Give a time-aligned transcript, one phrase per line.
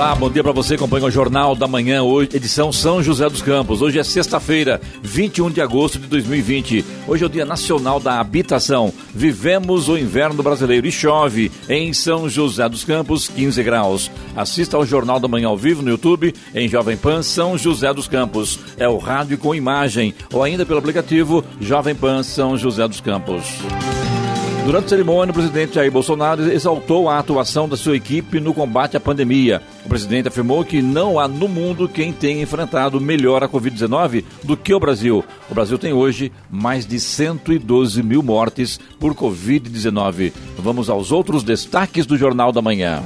[0.00, 0.76] Olá, bom dia para você.
[0.76, 3.82] Acompanha o Jornal da Manhã, hoje, edição São José dos Campos.
[3.82, 6.82] Hoje é sexta-feira, 21 de agosto de 2020.
[7.06, 8.94] Hoje é o Dia Nacional da Habitação.
[9.14, 14.10] Vivemos o inverno brasileiro e chove em São José dos Campos, 15 graus.
[14.34, 18.08] Assista ao Jornal da Manhã ao vivo no YouTube, em Jovem Pan São José dos
[18.08, 18.58] Campos.
[18.78, 23.44] É o rádio com imagem, ou ainda pelo aplicativo Jovem Pan São José dos Campos.
[24.70, 28.96] Durante a cerimônia, o presidente Jair Bolsonaro exaltou a atuação da sua equipe no combate
[28.96, 29.60] à pandemia.
[29.84, 34.56] O presidente afirmou que não há no mundo quem tenha enfrentado melhor a Covid-19 do
[34.56, 35.24] que o Brasil.
[35.50, 40.32] O Brasil tem hoje mais de 112 mil mortes por Covid-19.
[40.56, 43.02] Vamos aos outros destaques do Jornal da Manhã.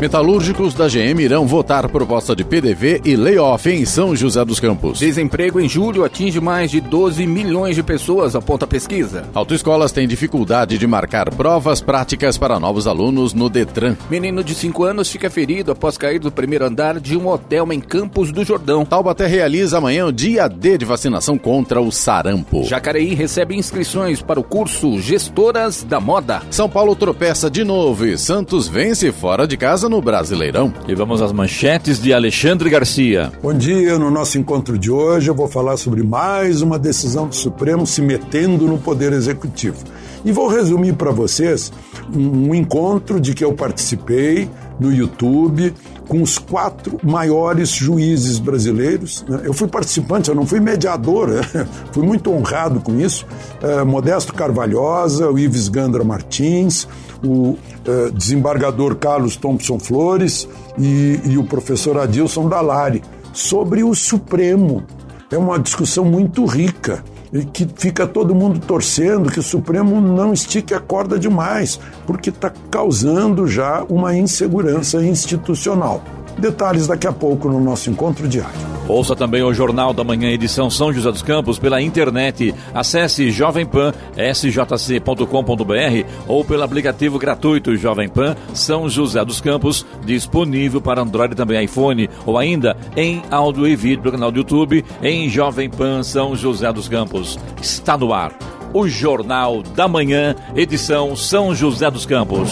[0.00, 4.98] Metalúrgicos da GM irão votar proposta de PDV e layoff em São José dos Campos.
[4.98, 9.24] Desemprego em julho atinge mais de 12 milhões de pessoas, aponta a pesquisa.
[9.32, 13.96] Autoescolas têm dificuldade de marcar provas práticas para novos alunos no Detran.
[14.10, 17.80] Menino de 5 anos fica ferido após cair do primeiro andar de um hotel em
[17.80, 18.84] Campos do Jordão.
[18.84, 22.64] Taubaté realiza amanhã o dia D de vacinação contra o sarampo.
[22.64, 26.42] Jacareí recebe inscrições para o curso Gestoras da Moda.
[26.50, 30.72] São Paulo tropeça de novo e Santos vence fora de casa no Brasileirão.
[30.88, 33.32] E vamos às manchetes de Alexandre Garcia.
[33.42, 37.34] Bom dia, no nosso encontro de hoje eu vou falar sobre mais uma decisão do
[37.34, 39.76] Supremo se metendo no Poder Executivo.
[40.24, 41.70] E vou resumir para vocês
[42.14, 44.48] um, encontro de que eu participei
[44.80, 45.74] no YouTube
[46.08, 49.24] com os quatro maiores juízes brasileiros.
[49.28, 49.42] Né?
[49.44, 51.42] Eu fui participante, eu não fui mediador, né?
[51.92, 53.26] fui muito honrado com isso.
[53.62, 56.88] Uh, Modesto Carvalhosa, o Ives Gandra Martins,
[57.24, 60.48] o uh, desembargador Carlos Thompson Flores
[60.78, 63.02] e, e o professor Adilson Dalari,
[63.32, 64.84] sobre o Supremo.
[65.30, 67.02] É uma discussão muito rica
[67.32, 72.30] e que fica todo mundo torcendo que o Supremo não estique a corda demais, porque
[72.30, 76.00] está causando já uma insegurança institucional.
[76.38, 78.74] Detalhes daqui a pouco no nosso encontro diário.
[78.86, 82.54] Ouça também o Jornal da Manhã, edição São José dos Campos, pela internet.
[82.74, 91.32] Acesse jovempan.sjc.com.br ou pelo aplicativo gratuito Jovem Pan São José dos Campos, disponível para Android
[91.32, 95.70] e também iPhone, ou ainda em áudio e vídeo pelo canal do YouTube em Jovem
[95.70, 97.38] Pan São José dos Campos.
[97.62, 98.34] Está no ar.
[98.74, 102.50] O Jornal da Manhã, edição São José dos Campos.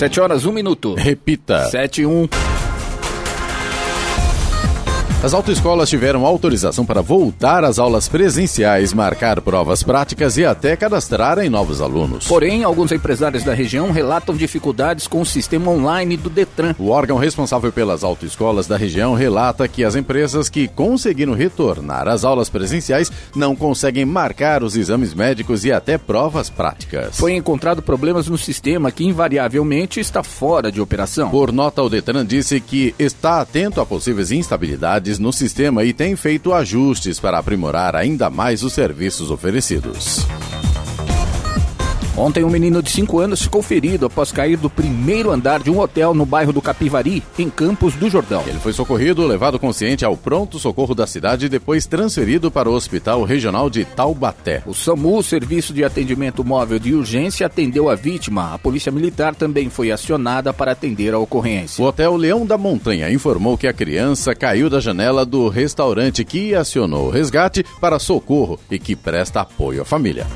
[0.00, 0.94] 7 horas, 1 minuto.
[0.94, 1.66] Repita.
[1.66, 2.49] 7 e 1.
[5.22, 11.50] As autoescolas tiveram autorização para voltar às aulas presenciais, marcar provas práticas e até cadastrarem
[11.50, 12.26] novos alunos.
[12.26, 16.74] Porém, alguns empresários da região relatam dificuldades com o sistema online do Detran.
[16.78, 22.24] O órgão responsável pelas autoescolas da região relata que as empresas que conseguiram retornar às
[22.24, 27.18] aulas presenciais não conseguem marcar os exames médicos e até provas práticas.
[27.18, 31.28] Foi encontrado problemas no sistema que invariavelmente está fora de operação.
[31.28, 36.14] Por nota, o Detran disse que está atento a possíveis instabilidades no sistema e tem
[36.16, 40.26] feito ajustes para aprimorar ainda mais os serviços oferecidos.
[42.16, 45.78] Ontem, um menino de 5 anos ficou ferido após cair do primeiro andar de um
[45.78, 48.42] hotel no bairro do Capivari, em Campos do Jordão.
[48.46, 53.22] Ele foi socorrido, levado consciente ao pronto-socorro da cidade e depois transferido para o Hospital
[53.22, 54.62] Regional de Taubaté.
[54.66, 58.54] O SAMU, Serviço de Atendimento Móvel de Urgência, atendeu a vítima.
[58.54, 61.82] A Polícia Militar também foi acionada para atender a ocorrência.
[61.82, 66.54] O Hotel Leão da Montanha informou que a criança caiu da janela do restaurante que
[66.54, 70.26] acionou o resgate para socorro e que presta apoio à família.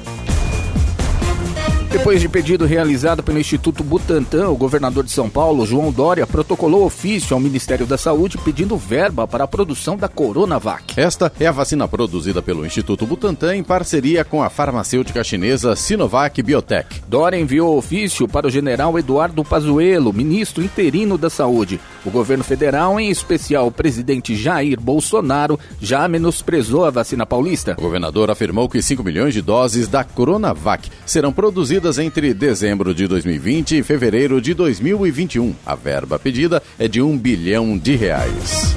[1.94, 6.84] Depois de pedido realizado pelo Instituto Butantan, o governador de São Paulo, João Dória, protocolou
[6.84, 11.00] ofício ao Ministério da Saúde pedindo verba para a produção da Coronavac.
[11.00, 16.42] Esta é a vacina produzida pelo Instituto Butantan em parceria com a farmacêutica chinesa Sinovac
[16.42, 17.00] Biotech.
[17.06, 21.80] Dória enviou ofício para o general Eduardo Pazuello, ministro interino da Saúde.
[22.04, 27.76] O governo federal, em especial o presidente Jair Bolsonaro, já menosprezou a vacina paulista.
[27.78, 32.94] O governador afirmou que 5 milhões de doses da Coronavac serão produzidas escolas entre dezembro
[32.94, 35.54] de 2020 e fevereiro de 2021.
[35.66, 38.74] A verba pedida é de um bilhão de reais.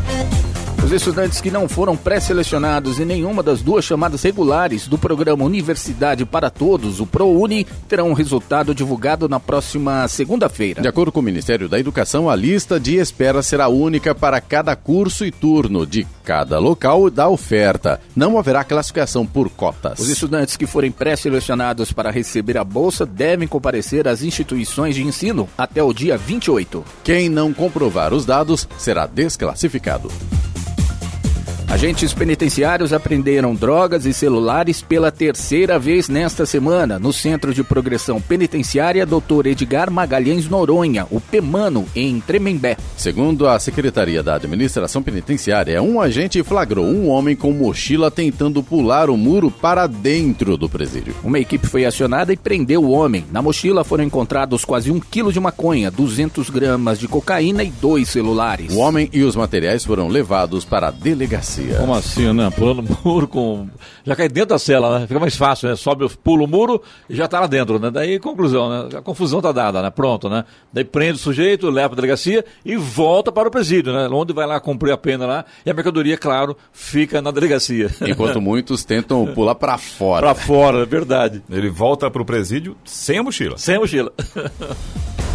[0.87, 6.25] Os estudantes que não foram pré-selecionados em nenhuma das duas chamadas regulares do programa Universidade
[6.25, 10.81] para Todos, o ProUni, terão um resultado divulgado na próxima segunda-feira.
[10.81, 14.77] De acordo com o Ministério da Educação, a lista de espera será única para cada
[14.77, 17.99] curso e turno de cada local da oferta.
[18.15, 19.99] Não haverá classificação por cotas.
[19.99, 25.49] Os estudantes que forem pré-selecionados para receber a bolsa devem comparecer às instituições de ensino
[25.57, 26.85] até o dia 28.
[27.03, 30.09] Quem não comprovar os dados será desclassificado.
[31.69, 38.21] Agentes penitenciários apreenderam drogas e celulares pela terceira vez nesta semana no Centro de Progressão
[38.21, 39.47] Penitenciária Dr.
[39.47, 42.77] Edgar Magalhães Noronha, o PEMANO, em Tremembé.
[42.95, 49.09] Segundo a Secretaria da Administração Penitenciária, um agente flagrou um homem com mochila tentando pular
[49.09, 51.15] o muro para dentro do presídio.
[51.21, 53.25] Uma equipe foi acionada e prendeu o homem.
[53.29, 58.07] Na mochila foram encontrados quase um quilo de maconha, 200 gramas de cocaína e dois
[58.07, 58.73] celulares.
[58.73, 61.56] O homem e os materiais foram levados para a delegacia.
[61.77, 62.49] Como assim, né?
[62.49, 63.67] Pulando muro com.
[64.05, 65.07] Já cai dentro da cela, né?
[65.07, 65.75] Fica mais fácil, né?
[65.75, 67.89] Sobe, pula o muro e já tá lá dentro, né?
[67.89, 68.97] Daí, conclusão, né?
[68.97, 69.89] A confusão tá dada, né?
[69.89, 70.45] Pronto, né?
[70.71, 74.07] Daí prende o sujeito, leva pra delegacia e volta para o presídio, né?
[74.11, 77.89] Onde vai lá cumprir a pena lá e a mercadoria, claro, fica na delegacia.
[78.01, 80.21] Enquanto muitos tentam pular para fora.
[80.21, 81.43] Para fora, é verdade.
[81.49, 83.57] Ele volta pro presídio sem a mochila.
[83.57, 84.11] Sem a mochila.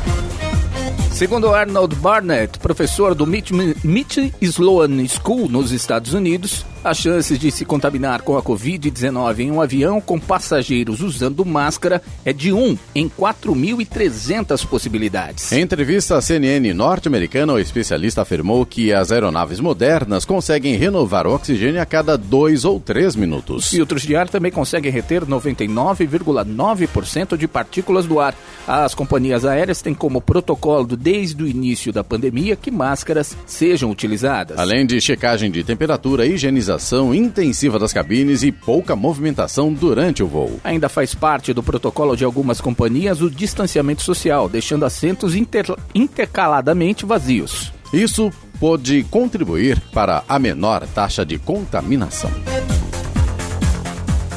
[1.22, 3.52] Segundo Arnold Barnett, professor do Mitch,
[3.84, 9.52] Mitch Sloan School nos Estados Unidos, as chances de se contaminar com a Covid-19 em
[9.52, 15.52] um avião com passageiros usando máscara é de 1 em 4.300 possibilidades.
[15.52, 21.32] Em entrevista à CNN norte-americana, o especialista afirmou que as aeronaves modernas conseguem renovar o
[21.32, 23.66] oxigênio a cada dois ou três minutos.
[23.66, 28.34] Os filtros de ar também conseguem reter 99,9% de partículas do ar.
[28.66, 34.58] As companhias aéreas têm como protocolo desde o início da pandemia que máscaras sejam utilizadas.
[34.58, 40.58] Além de checagem de temperatura, higienização intensiva das cabines e pouca movimentação durante o voo.
[40.64, 47.04] Ainda faz parte do protocolo de algumas companhias o distanciamento social, deixando assentos inter intercaladamente
[47.04, 47.70] vazios.
[47.92, 52.30] Isso pode contribuir para a menor taxa de contaminação.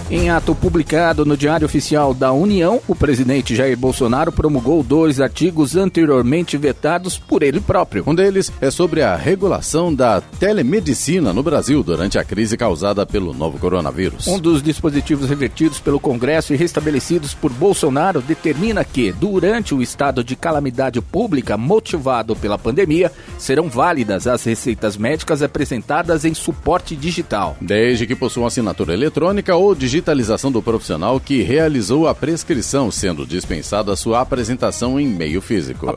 [0.09, 5.75] Em ato publicado no Diário Oficial da União, o presidente Jair Bolsonaro promulgou dois artigos
[5.75, 8.03] anteriormente vetados por ele próprio.
[8.05, 13.33] Um deles é sobre a regulação da telemedicina no Brasil durante a crise causada pelo
[13.33, 14.27] novo coronavírus.
[14.27, 20.23] Um dos dispositivos revertidos pelo Congresso e restabelecidos por Bolsonaro determina que, durante o estado
[20.23, 27.57] de calamidade pública motivado pela pandemia, serão válidas as receitas médicas apresentadas em suporte digital.
[27.59, 33.25] Desde que possuam assinatura eletrônica ou digital digitalização do profissional que realizou a prescrição, sendo
[33.25, 35.87] dispensada sua apresentação em meio físico.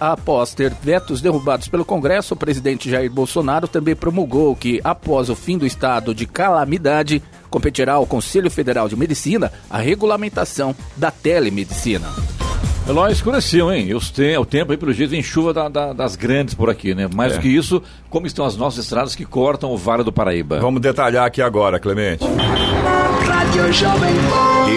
[0.00, 5.36] Após ter vetos derrubados pelo Congresso, o presidente Jair Bolsonaro também promulgou que, após o
[5.36, 12.08] fim do estado de calamidade, competirá ao Conselho Federal de Medicina a regulamentação da telemedicina.
[12.88, 13.92] Eloy escureceu, hein?
[13.94, 16.94] Os te, o tempo aí, pelo jeito, vem chuva da, da, das grandes por aqui,
[16.94, 17.08] né?
[17.12, 17.36] Mais é.
[17.36, 20.60] do que isso, como estão as nossas estradas que cortam o Vale do Paraíba?
[20.60, 22.24] Vamos detalhar aqui agora, Clemente.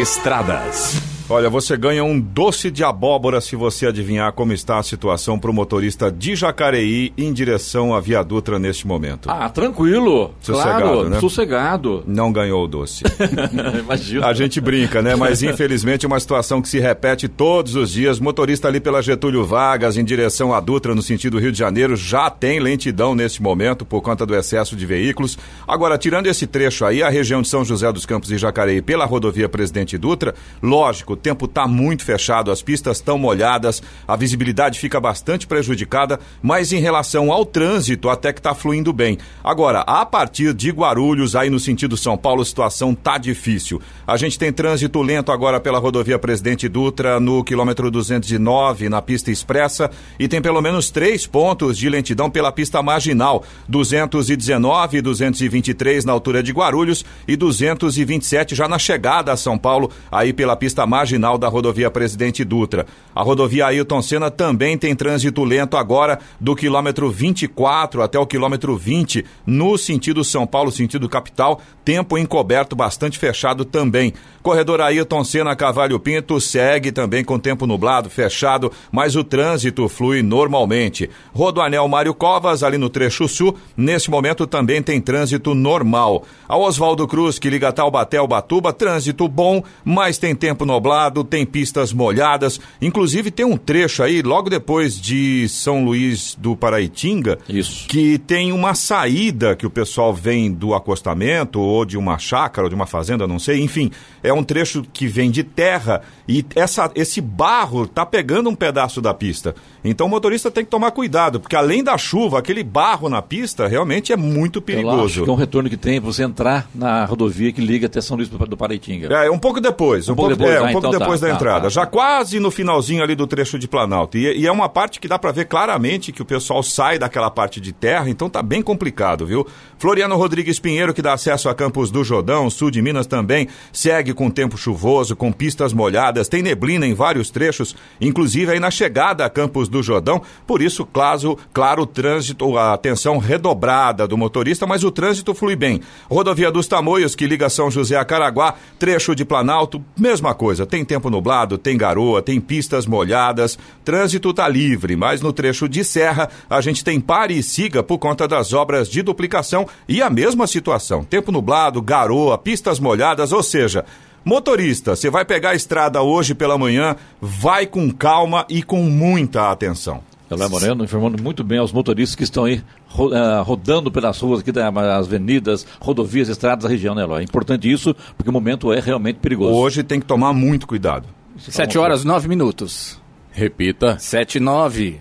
[0.02, 1.19] Estradas.
[1.32, 5.52] Olha, você ganha um doce de abóbora se você adivinhar como está a situação para
[5.52, 9.30] o motorista de Jacareí em direção à Via Dutra neste momento.
[9.30, 10.34] Ah, tranquilo.
[10.42, 11.20] Sossegado, claro, né?
[11.20, 12.04] Sossegado.
[12.08, 13.04] Não ganhou o doce.
[13.80, 14.26] Imagina.
[14.26, 15.16] A gente brinca, né?
[15.16, 18.20] Mas infelizmente é uma situação que se repete todos os dias.
[18.20, 22.32] Motorista ali pela Getúlio Vargas em direção à Dutra no sentido Rio de Janeiro já
[22.32, 25.38] tem lentidão neste momento por conta do excesso de veículos.
[25.68, 29.06] Agora, tirando esse trecho aí, a região de São José dos Campos e Jacareí pela
[29.06, 35.00] rodovia Presidente Dutra, lógico, tempo está muito fechado, as pistas estão molhadas, a visibilidade fica
[35.00, 39.18] bastante prejudicada, mas em relação ao trânsito até que está fluindo bem.
[39.44, 43.82] Agora, a partir de Guarulhos, aí no sentido São Paulo, a situação tá difícil.
[44.08, 49.32] A gente tem trânsito lento agora pela rodovia Presidente Dutra no quilômetro 209 na pista
[49.32, 56.06] expressa e tem pelo menos três pontos de lentidão pela pista marginal, 219 e 223
[56.06, 60.86] na altura de Guarulhos e 227 já na chegada a São Paulo, aí pela pista
[60.86, 62.86] marginal marginal da rodovia Presidente Dutra.
[63.16, 68.78] A rodovia Ailton Senna também tem trânsito lento agora do quilômetro 24 até o quilômetro
[68.78, 74.14] 20 no sentido São Paulo, sentido capital, tempo encoberto bastante fechado também.
[74.44, 80.22] Corredor Ailton Senna Cavalho Pinto segue também com tempo nublado, fechado, mas o trânsito flui
[80.22, 81.10] normalmente.
[81.34, 86.24] Rodoanel Mário Covas, ali no trecho sul, nesse momento também tem trânsito normal.
[86.48, 91.24] A Oswaldo Cruz, que liga Taubaté ao Batuba, trânsito bom, mas tem tempo nublado nublado,
[91.24, 92.60] tem pistas molhadas.
[92.82, 97.88] Inclusive tem um trecho aí, logo depois de São Luís do Paraitinga, Isso.
[97.88, 102.70] que tem uma saída que o pessoal vem do acostamento ou de uma chácara ou
[102.70, 103.62] de uma fazenda, não sei.
[103.62, 103.92] Enfim,
[104.24, 109.02] é um trecho que vem de terra e essa, esse barro tá pegando um pedaço
[109.02, 109.56] da pista.
[109.84, 113.68] Então o motorista tem que tomar cuidado, porque além da chuva, aquele barro na pista
[113.68, 115.24] realmente é muito perigoso.
[115.26, 118.28] é um retorno que tem pra você entrar na rodovia que liga até São Luís
[118.30, 119.08] do Paraitinga.
[119.08, 120.10] É, um pouco depois.
[120.10, 121.62] Um, Um pouco pouco, depois, é, um pouco então depois tá, da tá, entrada.
[121.64, 124.18] tá, Já quase no finalzinho ali do trecho de Planalto.
[124.18, 127.30] E, e é uma parte que dá pra ver claramente que o pessoal sai daquela
[127.30, 129.46] parte de terra, então tá bem complicado, viu?
[129.78, 134.14] Floriano Rodrigues Pinheiro, que dá acesso a Campos do Jordão, sul de Minas também, segue
[134.14, 139.26] com tempo chuvoso, com pistas molhadas, tem neblina em vários trechos, inclusive aí na chegada
[139.26, 140.22] a Campos do Jordão.
[140.46, 145.56] Por isso, claro, claro, o trânsito, a atenção redobrada do motorista, mas o trânsito flui
[145.56, 145.82] bem.
[146.10, 150.66] Rodovia dos Tamoios, que liga São José a Caraguá, trecho de Planalto, mesma coisa.
[150.70, 155.84] Tem tempo nublado, tem garoa, tem pistas molhadas, trânsito tá livre, mas no trecho de
[155.84, 160.10] Serra a gente tem pare e siga por conta das obras de duplicação e a
[160.10, 161.04] mesma situação.
[161.04, 163.84] Tempo nublado, garoa, pistas molhadas, ou seja,
[164.24, 169.50] Motorista, você vai pegar a estrada hoje pela manhã, vai com calma e com muita
[169.50, 170.09] atenção.
[170.30, 174.42] Eloy Moreno informando muito bem aos motoristas que estão aí ro- eh, rodando pelas ruas
[174.42, 177.22] aqui das avenidas, rodovias, estradas da região, né, Eloy?
[177.22, 179.54] É importante isso, porque o momento é realmente perigoso.
[179.54, 181.08] Hoje tem que tomar muito cuidado.
[181.38, 183.02] 7 horas 9 minutos.
[183.32, 183.98] Repita.
[184.00, 185.00] 7 e 9.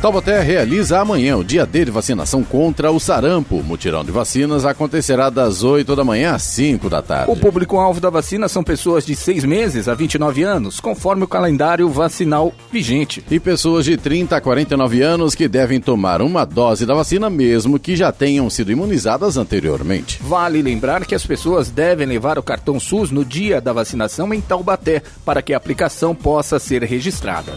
[0.00, 3.56] Taubaté realiza amanhã o dia D de vacinação contra o sarampo.
[3.56, 7.30] O mutirão de vacinas acontecerá das 8 da manhã às 5 da tarde.
[7.30, 11.86] O público-alvo da vacina são pessoas de 6 meses a 29 anos, conforme o calendário
[11.90, 13.22] vacinal vigente.
[13.30, 17.78] E pessoas de 30 a 49 anos que devem tomar uma dose da vacina mesmo
[17.78, 20.18] que já tenham sido imunizadas anteriormente.
[20.22, 24.40] Vale lembrar que as pessoas devem levar o cartão SUS no dia da vacinação em
[24.40, 27.52] Taubaté para que a aplicação possa ser registrada.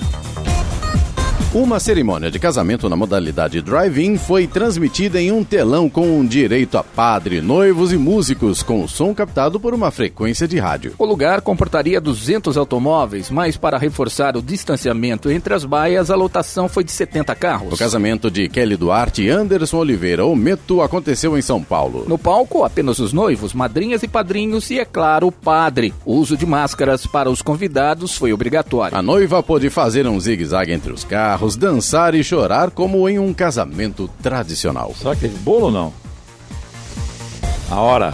[1.53, 6.83] Uma cerimônia de casamento na modalidade drive-in foi transmitida em um telão com direito a
[6.83, 10.95] padre, noivos e músicos, com o som captado por uma frequência de rádio.
[10.98, 16.67] O lugar comportaria 200 automóveis, mas para reforçar o distanciamento entre as baias, a lotação
[16.67, 17.74] foi de 70 carros.
[17.74, 22.05] O casamento de Kelly Duarte e Anderson Oliveira, o Meto, aconteceu em São Paulo.
[22.07, 25.93] No palco, apenas os noivos, madrinhas e padrinhos e, é claro, o padre.
[26.03, 28.98] O uso de máscaras para os convidados foi obrigatório.
[28.98, 33.33] A noiva pôde fazer um zigue-zague entre os carros, dançar e chorar como em um
[33.33, 34.93] casamento tradicional.
[34.97, 35.93] Será que teve bolo ou não?
[37.69, 38.13] A hora.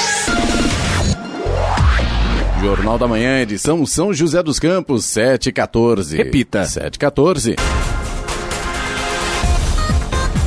[2.61, 6.15] Jornal da Manhã, edição São José dos Campos, 714.
[6.15, 6.63] Repita.
[6.63, 7.55] 714.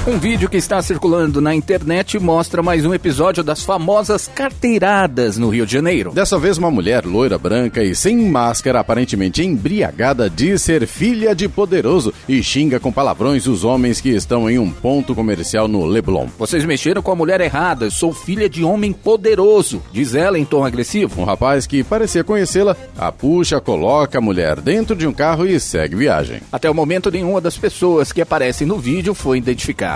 [0.06, 5.49] Um vídeo que está circulando na internet mostra mais um episódio das famosas carteiradas no
[5.49, 6.12] Rio de Janeiro.
[6.12, 11.49] Dessa vez, uma mulher loira, branca e sem máscara, aparentemente embriagada, diz ser filha de
[11.49, 16.28] poderoso e xinga com palavrões os homens que estão em um ponto comercial no Leblon.
[16.38, 20.44] Vocês mexeram com a mulher errada, eu sou filha de homem poderoso, diz ela em
[20.44, 21.23] tom agressivo.
[21.23, 25.58] Um rapaz que parecia conhecê-la a puxa, coloca a mulher dentro de um carro e
[25.58, 26.42] segue viagem.
[26.52, 29.93] Até o momento, nenhuma das pessoas que aparecem no vídeo foi identificada.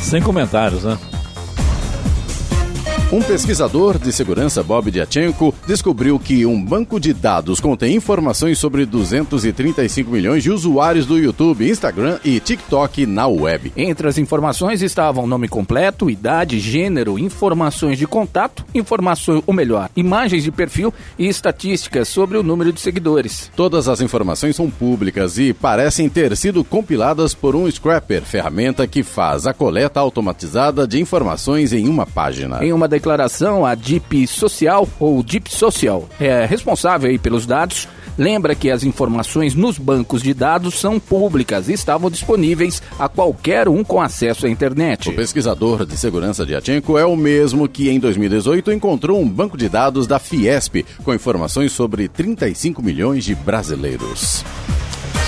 [0.00, 0.98] Sem comentários, né?
[3.14, 8.84] Um pesquisador de segurança, Bob Diachenko, descobriu que um banco de dados contém informações sobre
[8.84, 13.72] 235 milhões de usuários do YouTube, Instagram e TikTok na web.
[13.76, 20.42] Entre as informações estavam nome completo, idade, gênero, informações de contato, informações, ou melhor, imagens
[20.42, 23.48] de perfil e estatísticas sobre o número de seguidores.
[23.54, 29.04] Todas as informações são públicas e parecem ter sido compiladas por um scrapper, ferramenta que
[29.04, 32.58] faz a coleta automatizada de informações em uma página.
[32.64, 38.54] Em uma declaração, a Deep Social, ou Deep Social, é responsável aí pelos dados, lembra
[38.54, 43.84] que as informações nos bancos de dados são públicas e estavam disponíveis a qualquer um
[43.84, 45.10] com acesso à internet.
[45.10, 49.58] O pesquisador de segurança de Achenko é o mesmo que em 2018 encontrou um banco
[49.58, 54.42] de dados da Fiesp com informações sobre 35 milhões de brasileiros.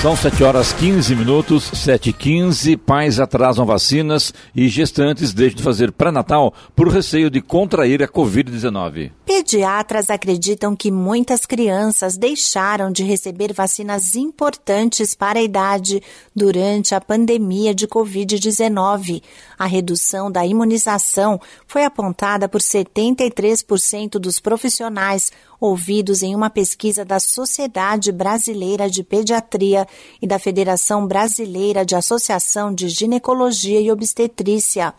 [0.06, 5.64] São 7 horas 15 minutos, 7 e 15 Pais atrasam vacinas e gestantes deixam de
[5.64, 9.10] fazer pré-natal por receio de contrair a Covid-19.
[9.36, 16.02] Pediatras acreditam que muitas crianças deixaram de receber vacinas importantes para a idade
[16.34, 19.22] durante a pandemia de Covid-19.
[19.58, 27.20] A redução da imunização foi apontada por 73% dos profissionais ouvidos em uma pesquisa da
[27.20, 29.86] Sociedade Brasileira de Pediatria
[30.20, 34.94] e da Federação Brasileira de Associação de Ginecologia e Obstetrícia.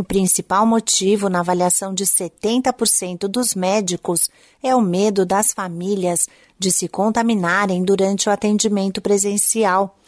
[0.00, 4.30] O principal motivo na avaliação de 70% dos médicos
[4.62, 6.26] é o medo das famílias
[6.58, 9.98] de se contaminarem durante o atendimento presencial.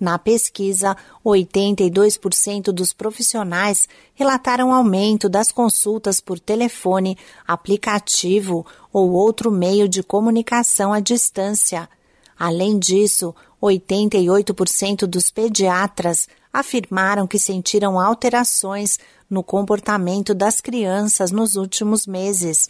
[0.00, 9.86] Na pesquisa, 82% dos profissionais relataram aumento das consultas por telefone, aplicativo ou outro meio
[9.86, 11.90] de comunicação à distância.
[12.38, 18.98] Além disso, 88% dos pediatras afirmaram que sentiram alterações
[19.32, 22.68] no comportamento das crianças nos últimos meses.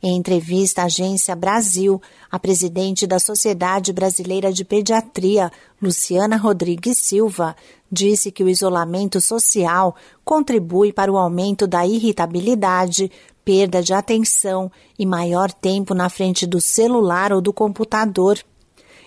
[0.00, 2.00] Em entrevista à Agência Brasil,
[2.30, 5.50] a presidente da Sociedade Brasileira de Pediatria,
[5.82, 7.56] Luciana Rodrigues Silva,
[7.90, 13.10] disse que o isolamento social contribui para o aumento da irritabilidade,
[13.44, 18.38] perda de atenção e maior tempo na frente do celular ou do computador.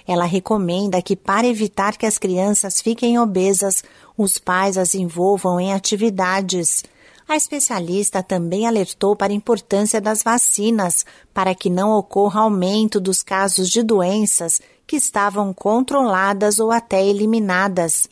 [0.06, 3.82] Ela recomenda que, para evitar que as crianças fiquem obesas,
[4.22, 6.84] os pais as envolvam em atividades.
[7.28, 13.24] A especialista também alertou para a importância das vacinas para que não ocorra aumento dos
[13.24, 18.10] casos de doenças que estavam controladas ou até eliminadas.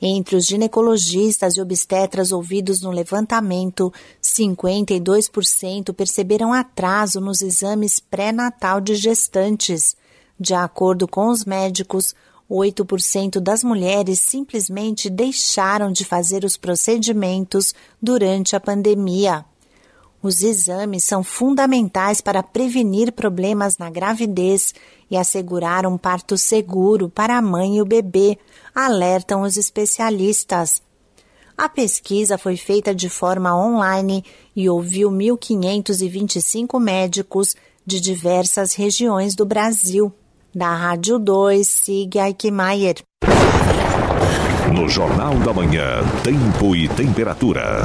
[0.00, 8.94] Entre os ginecologistas e obstetras ouvidos no levantamento, 52% perceberam atraso nos exames pré-natal de
[8.94, 9.96] gestantes.
[10.38, 12.14] De acordo com os médicos,
[12.50, 19.44] 8% das mulheres simplesmente deixaram de fazer os procedimentos durante a pandemia.
[20.22, 24.74] Os exames são fundamentais para prevenir problemas na gravidez
[25.10, 28.38] e assegurar um parto seguro para a mãe e o bebê,
[28.74, 30.82] alertam os especialistas.
[31.56, 37.54] A pesquisa foi feita de forma online e ouviu 1.525 médicos
[37.84, 40.12] de diversas regiões do Brasil.
[40.56, 42.94] Da Rádio 2, Sig Aikmaier.
[44.72, 47.82] No Jornal da Manhã, Tempo e Temperatura.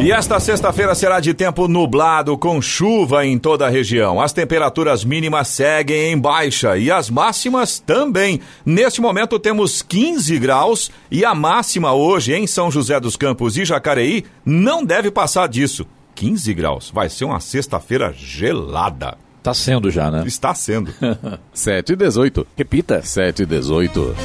[0.00, 4.20] E esta sexta-feira será de tempo nublado, com chuva em toda a região.
[4.20, 8.40] As temperaturas mínimas seguem em baixa e as máximas também.
[8.66, 13.64] Neste momento temos 15 graus e a máxima hoje em São José dos Campos e
[13.64, 15.86] Jacareí não deve passar disso.
[16.16, 16.90] 15 graus.
[16.92, 19.22] Vai ser uma sexta-feira gelada.
[19.44, 20.24] Tá sendo já, né?
[20.26, 20.90] Está sendo.
[21.52, 22.46] 7 e 18.
[22.56, 23.02] Repita.
[23.02, 24.16] 7 e 18.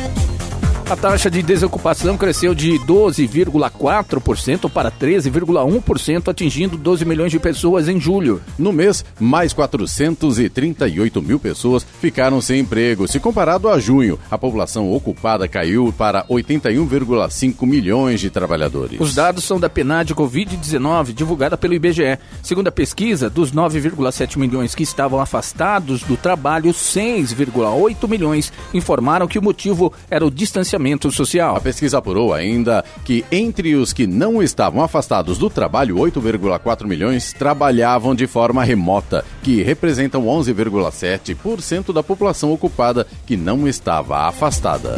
[0.89, 7.99] A taxa de desocupação cresceu de 12,4% para 13,1%, atingindo 12 milhões de pessoas em
[7.99, 8.41] julho.
[8.57, 13.07] No mês, mais 438 mil pessoas ficaram sem emprego.
[13.07, 18.99] Se comparado a junho, a população ocupada caiu para 81,5 milhões de trabalhadores.
[18.99, 22.17] Os dados são da PNAD Covid-19, divulgada pelo IBGE.
[22.41, 29.37] Segundo a pesquisa, dos 9,7 milhões que estavam afastados do trabalho, 6,8 milhões informaram que
[29.37, 30.78] o motivo era o distanciamento
[31.11, 31.55] social.
[31.55, 37.33] A pesquisa apurou ainda que entre os que não estavam afastados do trabalho, 8,4 milhões
[37.33, 44.95] trabalhavam de forma remota, que representam 11,7% da população ocupada que não estava afastada.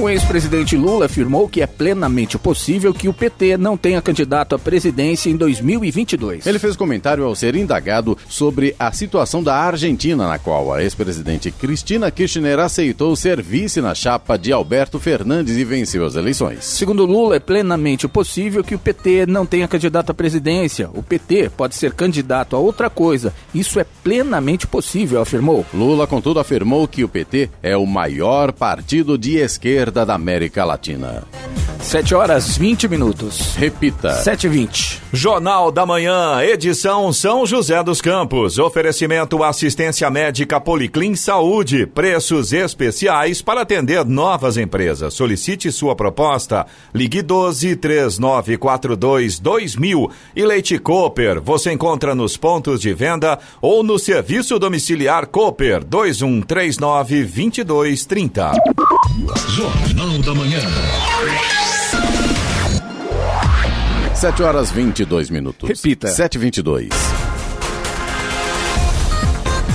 [0.00, 4.58] O ex-presidente Lula afirmou que é plenamente possível que o PT não tenha candidato à
[4.58, 6.46] presidência em 2022.
[6.46, 11.50] Ele fez comentário ao ser indagado sobre a situação da Argentina, na qual a ex-presidente
[11.52, 16.64] Cristina Kirchner aceitou ser vice na chapa de Alberto Fernandes e venceu as eleições.
[16.64, 20.90] Segundo Lula, é plenamente possível que o PT não tenha candidato à presidência.
[20.94, 23.32] O PT pode ser candidato a outra coisa.
[23.54, 25.64] Isso é plenamente possível, afirmou.
[25.72, 31.22] Lula, contudo, afirmou que o PT é o maior partido de esquerda da América Latina.
[31.82, 33.54] 7 horas 20 minutos.
[33.56, 34.14] Repita.
[34.14, 35.02] 7 e 20.
[35.12, 38.58] Jornal da Manhã, edição São José dos Campos.
[38.58, 41.86] Oferecimento assistência médica Policlin Saúde.
[41.86, 45.12] Preços especiais para atender novas empresas.
[45.12, 46.66] Solicite sua proposta.
[46.94, 50.10] Ligue 12 3942 2000.
[50.36, 51.40] E Leite Cooper.
[51.42, 58.52] Você encontra nos pontos de venda ou no serviço domiciliar Cooper 2139 2230.
[59.48, 59.71] Jornal
[60.22, 60.60] da Manhã.
[64.14, 65.68] 7 horas 22 minutos.
[65.68, 66.08] Repita.
[66.08, 66.88] 7 e 22.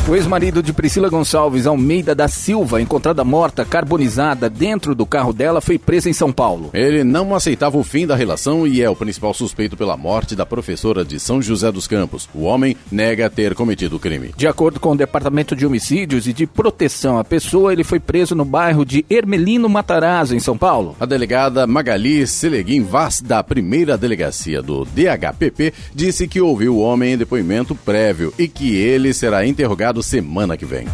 [0.09, 5.59] O ex-marido de Priscila Gonçalves, Almeida da Silva, encontrada morta, carbonizada dentro do carro dela,
[5.59, 6.69] foi preso em São Paulo.
[6.73, 10.45] Ele não aceitava o fim da relação e é o principal suspeito pela morte da
[10.45, 12.29] professora de São José dos Campos.
[12.33, 14.33] O homem nega ter cometido o crime.
[14.37, 18.33] De acordo com o Departamento de Homicídios e de Proteção à Pessoa, ele foi preso
[18.33, 20.95] no bairro de Ermelino Matarazzo, em São Paulo.
[21.01, 27.11] A delegada Magali Seleguin Vaz, da primeira delegacia do DHPP, disse que ouviu o homem
[27.11, 30.87] em depoimento prévio e que ele será interrogado semana que vem.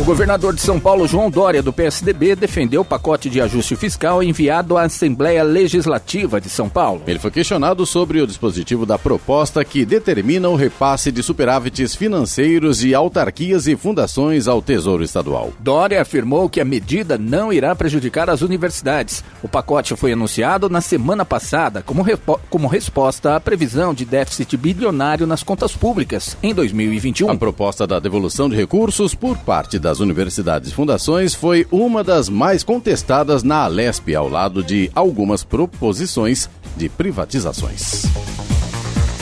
[0.00, 4.22] O governador de São Paulo, João Dória, do PSDB, defendeu o pacote de ajuste fiscal
[4.24, 7.02] enviado à Assembleia Legislativa de São Paulo.
[7.06, 12.78] Ele foi questionado sobre o dispositivo da proposta que determina o repasse de superávites financeiros
[12.78, 15.52] de autarquias e fundações ao Tesouro Estadual.
[15.60, 19.22] Dória afirmou que a medida não irá prejudicar as universidades.
[19.44, 22.04] O pacote foi anunciado na semana passada como,
[22.50, 27.30] como resposta à previsão de déficit bilionário nas contas públicas em 2021.
[27.30, 32.30] A proposta da devolução de recursos por parte das universidades e fundações foi uma das
[32.30, 38.06] mais contestadas na Alesp, ao lado de algumas proposições de privatizações.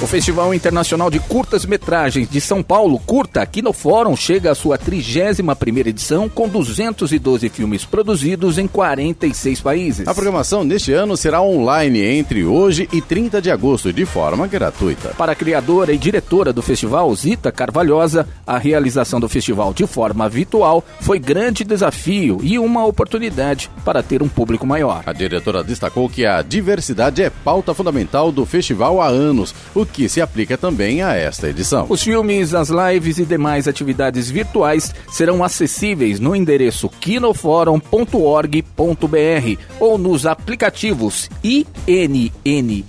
[0.02, 4.54] O Festival Internacional de Curtas Metragens de São Paulo, Curta, aqui no Fórum, chega à
[4.54, 10.08] sua 31ª edição com 212 filmes produzidos em 46 países.
[10.08, 15.10] A programação neste ano será online entre hoje e 30 de agosto, de forma gratuita.
[15.10, 20.28] Para a criadora e diretora do festival, Zita Carvalhosa, a realização do festival de forma
[20.28, 25.04] virtual foi grande desafio e uma oportunidade para ter um público maior.
[25.06, 30.08] A diretora destacou que a diversidade é pauta fundamental do festival há anos, o que
[30.08, 31.86] se aplica também a esta edição.
[31.88, 40.26] Os filmes, as lives e demais atividades virtuais serão acessíveis no endereço kinoforum.org.br ou nos
[40.26, 42.82] aplicativos INNSAEI.tv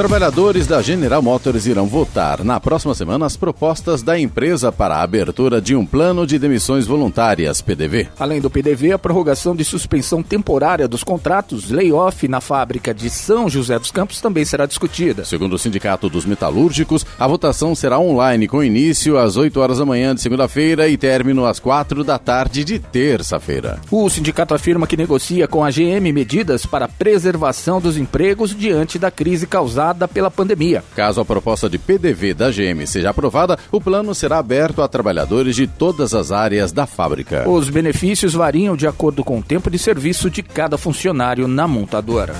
[0.00, 5.02] Trabalhadores da General Motors irão votar na próxima semana as propostas da empresa para a
[5.02, 8.08] abertura de um plano de demissões voluntárias, PDV.
[8.18, 13.46] Além do PDV, a prorrogação de suspensão temporária dos contratos, layoff na fábrica de São
[13.46, 15.22] José dos Campos também será discutida.
[15.26, 19.84] Segundo o Sindicato dos Metalúrgicos, a votação será online com início às 8 horas da
[19.84, 23.78] manhã de segunda-feira e término às 4 da tarde de terça-feira.
[23.90, 28.98] O sindicato afirma que negocia com a GM medidas para a preservação dos empregos diante
[28.98, 30.82] da crise causada pela pandemia.
[30.94, 35.56] Caso a proposta de PDV da GM seja aprovada, o plano será aberto a trabalhadores
[35.56, 37.48] de todas as áreas da fábrica.
[37.48, 42.34] Os benefícios variam de acordo com o tempo de serviço de cada funcionário na montadora.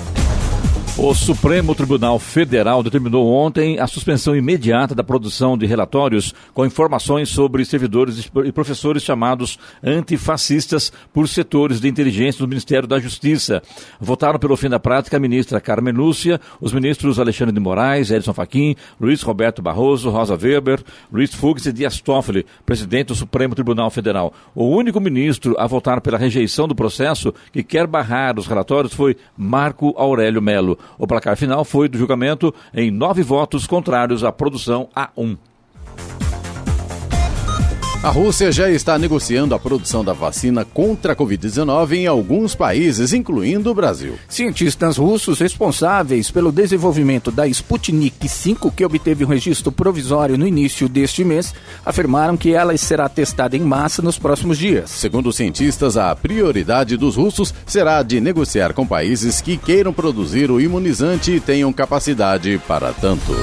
[0.97, 7.29] O Supremo Tribunal Federal determinou ontem a suspensão imediata da produção de relatórios com informações
[7.29, 13.63] sobre servidores e professores chamados antifascistas por setores de inteligência do Ministério da Justiça.
[14.01, 18.33] Votaram pelo fim da prática a ministra Carmen Lúcia, os ministros Alexandre de Moraes, Edson
[18.33, 23.89] Fachin, Luiz Roberto Barroso, Rosa Weber, Luiz Fux e Dias Toffoli, presidente do Supremo Tribunal
[23.89, 24.33] Federal.
[24.53, 29.15] O único ministro a votar pela rejeição do processo que quer barrar os relatórios foi
[29.37, 30.77] Marco Aurélio Melo.
[30.97, 35.35] O placar final foi do julgamento em nove votos contrários à produção a um.
[38.03, 43.13] A Rússia já está negociando a produção da vacina contra a Covid-19 em alguns países,
[43.13, 44.15] incluindo o Brasil.
[44.27, 50.89] Cientistas russos responsáveis pelo desenvolvimento da Sputnik V, que obteve um registro provisório no início
[50.89, 51.53] deste mês,
[51.85, 54.89] afirmaram que ela será testada em massa nos próximos dias.
[54.89, 60.49] Segundo os cientistas, a prioridade dos russos será de negociar com países que queiram produzir
[60.49, 63.35] o imunizante e tenham capacidade para tanto.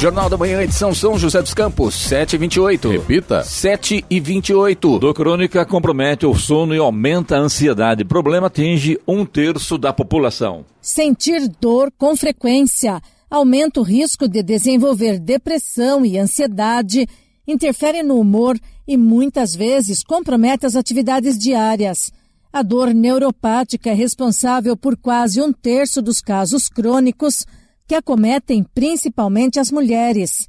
[0.00, 2.88] Jornal da Manhã, edição São José dos Campos, 7 e 28.
[2.88, 3.42] Repita.
[3.42, 4.98] 7 e 28.
[4.98, 8.02] Do Crônica compromete o sono e aumenta a ansiedade.
[8.02, 10.64] Problema atinge um terço da população.
[10.80, 17.06] Sentir dor com frequência aumenta o risco de desenvolver depressão e ansiedade,
[17.46, 18.58] interfere no humor
[18.88, 22.10] e muitas vezes compromete as atividades diárias.
[22.50, 27.44] A dor neuropática é responsável por quase um terço dos casos crônicos
[27.90, 30.48] que acometem principalmente as mulheres.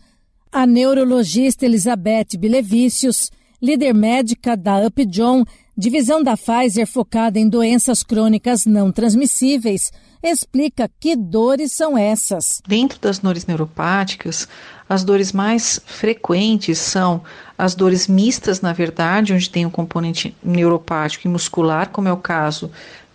[0.51, 5.43] A neurologista Elizabeth Bilevicius, líder médica da Upjohn,
[5.75, 12.61] divisão da Pfizer focada em doenças crônicas não transmissíveis, explica que dores são essas.
[12.67, 14.47] Dentro das dores neuropáticas,
[14.87, 17.23] as dores mais frequentes são
[17.57, 22.17] as dores mistas, na verdade, onde tem um componente neuropático e muscular, como é o
[22.17, 22.69] caso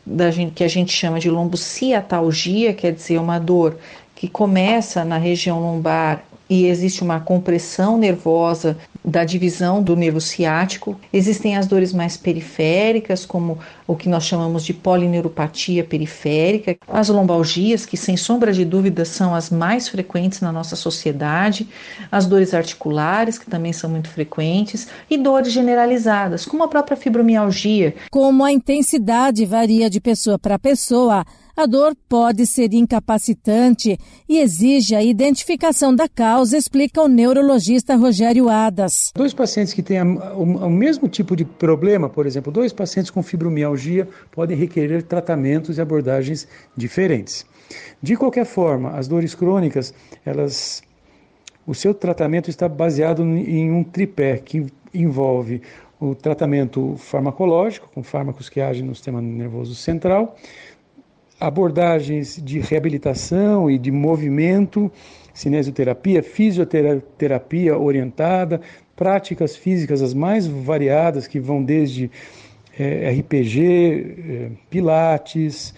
[0.05, 3.77] da gente, que a gente chama de lombociatalgia, quer dizer, uma dor
[4.17, 10.99] que começa na região lombar e existe uma compressão nervosa da divisão do nervo ciático.
[11.13, 17.85] Existem as dores mais periféricas, como o que nós chamamos de polineuropatia periférica, as lombalgias,
[17.85, 21.69] que sem sombra de dúvida são as mais frequentes na nossa sociedade,
[22.11, 27.95] as dores articulares, que também são muito frequentes, e dores generalizadas, como a própria fibromialgia.
[28.11, 31.25] Como a intensidade varia de pessoa para pessoa,
[31.57, 38.51] a dor pode ser incapacitante e exige a identificação da causa, explica o neurologista Rogério
[38.51, 39.11] Adas.
[39.15, 44.07] Dois pacientes que têm o mesmo tipo de problema, por exemplo, dois pacientes com fibromialgia
[44.31, 47.47] podem requerer tratamentos e abordagens diferentes.
[48.03, 50.83] De qualquer forma, as dores crônicas, elas
[51.67, 55.63] o seu tratamento está baseado em um tripé que envolve
[55.99, 60.37] o tratamento farmacológico, com fármacos que agem no sistema nervoso central,
[61.39, 64.91] abordagens de reabilitação e de movimento,
[65.35, 68.61] cinesioterapia, fisioterapia orientada,
[68.95, 72.11] práticas físicas as mais variadas que vão desde
[72.79, 75.75] é, RPG, é, pilates,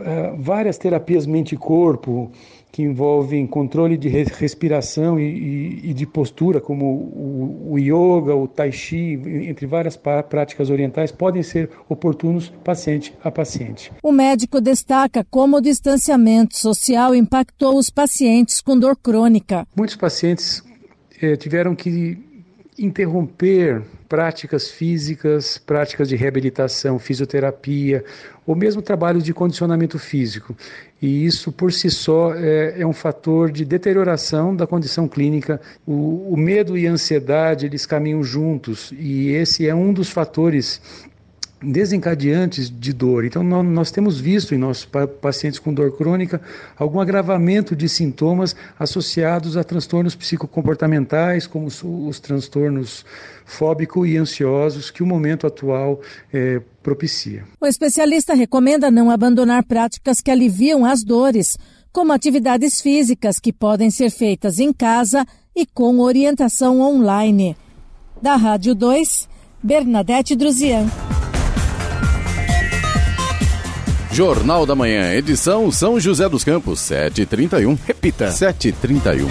[0.00, 2.30] é, várias terapias mente-corpo,
[2.70, 8.46] que envolvem controle de respiração e, e, e de postura, como o, o, yoga, o
[8.46, 13.90] tai chi, entre várias práticas orientais, podem ser oportunos paciente a paciente.
[14.02, 19.66] O médico destaca como o distanciamento social impactou os pacientes com dor crônica.
[19.76, 20.62] Muitos pacientes
[21.20, 22.27] eh, tiveram que
[22.78, 28.04] interromper práticas físicas, práticas de reabilitação, fisioterapia,
[28.46, 30.56] ou mesmo trabalhos de condicionamento físico.
[31.02, 35.60] E isso por si só é, é um fator de deterioração da condição clínica.
[35.86, 40.80] O, o medo e a ansiedade eles caminham juntos e esse é um dos fatores
[41.60, 43.24] desencadeantes de dor.
[43.24, 44.88] Então, nós temos visto em nossos
[45.20, 46.40] pacientes com dor crônica
[46.76, 53.04] algum agravamento de sintomas associados a transtornos psicocomportamentais, como os, os transtornos
[53.44, 56.00] fóbico e ansiosos que o momento atual
[56.32, 57.44] é, propicia.
[57.60, 61.58] O especialista recomenda não abandonar práticas que aliviam as dores,
[61.92, 67.56] como atividades físicas que podem ser feitas em casa e com orientação online.
[68.22, 69.28] Da Rádio 2,
[69.62, 70.86] Bernadette Druzian.
[74.18, 77.78] Jornal da Manhã, edição São José dos Campos, 7h31.
[77.86, 78.26] Repita.
[78.30, 79.28] 7h31.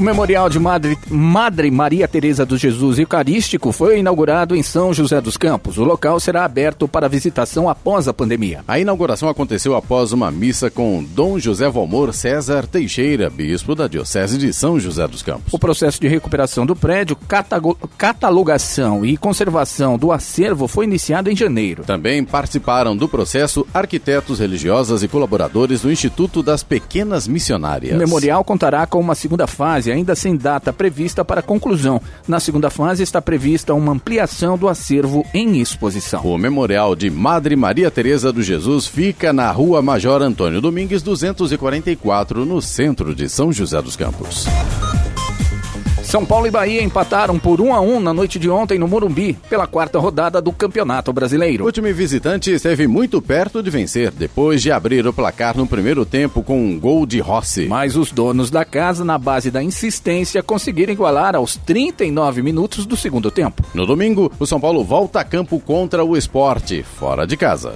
[0.00, 5.20] O Memorial de Madre, Madre Maria Teresa do Jesus Eucarístico foi inaugurado em São José
[5.20, 5.76] dos Campos.
[5.76, 8.64] O local será aberto para visitação após a pandemia.
[8.66, 14.38] A inauguração aconteceu após uma missa com Dom José Valmor César Teixeira, bispo da Diocese
[14.38, 15.52] de São José dos Campos.
[15.52, 17.14] O processo de recuperação do prédio,
[17.98, 21.84] catalogação e conservação do acervo foi iniciado em janeiro.
[21.84, 27.94] Também participaram do processo arquitetos religiosas e colaboradores do Instituto das Pequenas Missionárias.
[27.94, 32.00] O memorial contará com uma segunda fase ainda sem data prevista para conclusão.
[32.26, 36.22] Na segunda fase está prevista uma ampliação do acervo em exposição.
[36.24, 42.44] O Memorial de Madre Maria Teresa do Jesus fica na Rua Major Antônio Domingues 244,
[42.44, 44.46] no centro de São José dos Campos.
[46.10, 49.34] São Paulo e Bahia empataram por 1 a 1 na noite de ontem no Morumbi,
[49.48, 51.64] pela quarta rodada do Campeonato Brasileiro.
[51.64, 56.04] O time visitante esteve muito perto de vencer, depois de abrir o placar no primeiro
[56.04, 57.68] tempo com um gol de Rossi.
[57.68, 62.96] Mas os donos da casa, na base da insistência, conseguiram igualar aos 39 minutos do
[62.96, 63.62] segundo tempo.
[63.72, 67.74] No domingo, o São Paulo volta a campo contra o esporte, fora de casa.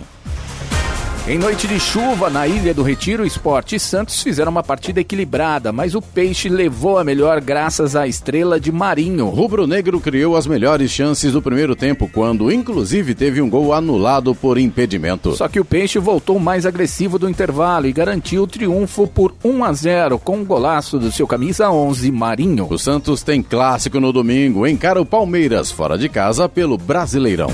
[1.26, 5.72] Em noite de chuva, na Ilha do Retiro, Esporte e Santos fizeram uma partida equilibrada,
[5.72, 9.30] mas o Peixe levou a melhor graças à estrela de Marinho.
[9.30, 14.34] Rubro Negro criou as melhores chances do primeiro tempo, quando inclusive teve um gol anulado
[14.34, 15.34] por impedimento.
[15.34, 19.64] Só que o Peixe voltou mais agressivo do intervalo e garantiu o triunfo por 1
[19.64, 22.66] a 0 com um golaço do seu camisa 11, Marinho.
[22.68, 27.48] O Santos tem clássico no domingo, encara o Palmeiras fora de casa pelo Brasileirão.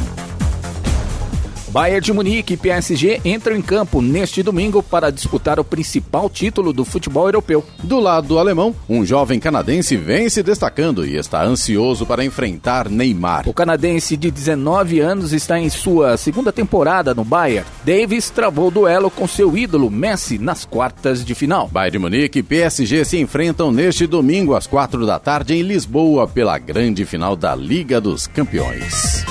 [1.71, 6.73] Bayern de Munique e PSG entram em campo neste domingo para disputar o principal título
[6.73, 7.65] do futebol europeu.
[7.81, 13.49] Do lado alemão, um jovem canadense vem se destacando e está ansioso para enfrentar Neymar.
[13.49, 17.69] O canadense de 19 anos está em sua segunda temporada no Bayern.
[17.85, 21.69] Davis travou o duelo com seu ídolo Messi nas quartas de final.
[21.69, 26.27] Bayern de Munique e PSG se enfrentam neste domingo às quatro da tarde em Lisboa
[26.27, 29.25] pela grande final da Liga dos Campeões.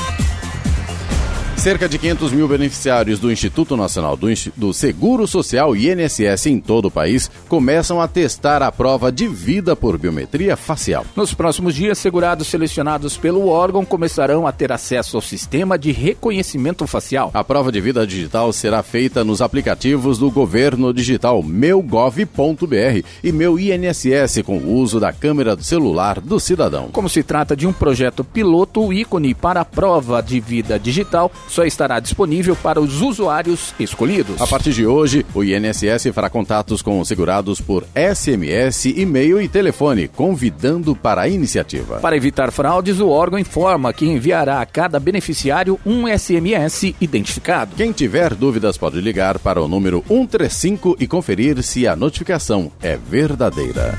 [1.59, 6.85] Cerca de 500 mil beneficiários do Instituto Nacional do, do, Seguro Social INSS em todo
[6.85, 11.05] o país começam a testar a prova de vida por biometria facial.
[11.17, 16.87] Nos próximos dias, segurados selecionados pelo órgão começarão a ter acesso ao sistema de reconhecimento
[16.87, 17.29] facial.
[17.33, 23.59] A prova de vida digital será feita nos aplicativos do governo digital meugov.br e meu
[23.59, 26.87] INSS com o uso da câmera do celular do cidadão.
[26.93, 31.29] Como se trata de um projeto piloto, o ícone para a prova de vida digital
[31.49, 34.41] só estará disponível para os usuários escolhidos.
[34.41, 39.47] A partir de hoje, o INSS fará contatos com os segurados por SMS, e-mail e
[39.47, 41.99] telefone, convidando para a iniciativa.
[41.99, 47.75] Para evitar fraudes, o órgão informa que enviará a cada beneficiário um SMS identificado.
[47.75, 52.95] Quem tiver dúvidas pode ligar para o número 135 e conferir se a notificação é
[52.95, 53.97] verdadeira.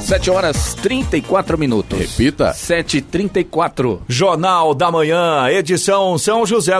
[0.00, 1.98] 7 horas 34 minutos.
[1.98, 2.52] Repita.
[2.52, 4.00] 7h34.
[4.08, 6.79] Jornal da Manhã, edição São José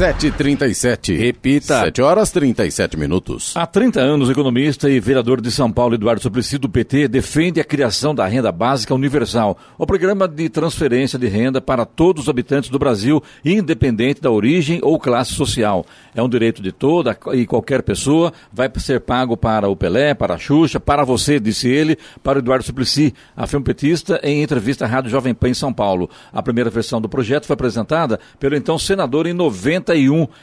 [0.00, 1.14] 7h37.
[1.14, 1.80] Repita.
[1.80, 3.54] 7 horas 37 minutos.
[3.54, 7.64] Há 30 anos, economista e vereador de São Paulo, Eduardo Suplicy, do PT, defende a
[7.64, 12.70] criação da renda básica universal, o programa de transferência de renda para todos os habitantes
[12.70, 15.84] do Brasil, independente da origem ou classe social.
[16.14, 20.36] É um direito de toda e qualquer pessoa, vai ser pago para o Pelé, para
[20.36, 24.88] a Xuxa, para você, disse ele, para o Eduardo Suplicy, afirma petista em entrevista à
[24.88, 26.08] Rádio Jovem Pan em São Paulo.
[26.32, 29.89] A primeira versão do projeto foi apresentada pelo então senador em 90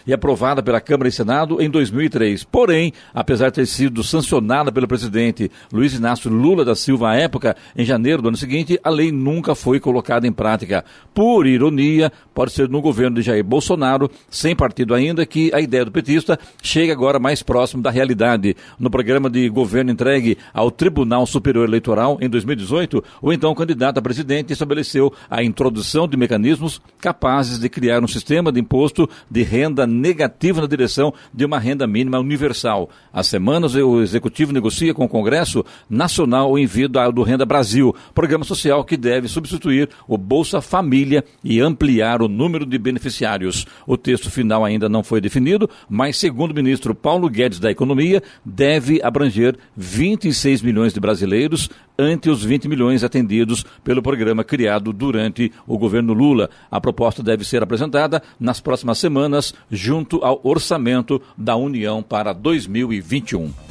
[0.06, 2.44] e aprovada pela Câmara e Senado em 2003.
[2.44, 7.56] Porém, apesar de ter sido sancionada pelo presidente Luiz Inácio Lula da Silva à época,
[7.76, 10.84] em janeiro do ano seguinte, a lei nunca foi colocada em prática.
[11.14, 15.86] Por ironia, pode ser no governo de Jair Bolsonaro, sem partido ainda, que a ideia
[15.86, 18.56] do petista chega agora mais próximo da realidade.
[18.80, 24.02] No programa de governo entregue ao Tribunal Superior Eleitoral em 2018, o então candidato a
[24.02, 29.86] presidente estabeleceu a introdução de mecanismos capazes de criar um sistema de imposto de renda
[29.86, 32.90] negativa na direção de uma renda mínima universal.
[33.12, 38.44] Há semanas, o Executivo negocia com o Congresso Nacional o envio do Renda Brasil, programa
[38.44, 43.66] social que deve substituir o Bolsa Família e ampliar o número de beneficiários.
[43.86, 48.22] O texto final ainda não foi definido, mas, segundo o ministro Paulo Guedes da Economia,
[48.46, 55.52] deve abranger 26 milhões de brasileiros ante os 20 milhões atendidos pelo programa criado durante
[55.66, 56.50] o governo Lula.
[56.70, 59.27] A proposta deve ser apresentada nas próximas semanas,
[59.70, 63.67] junto ao orçamento da União para 2021.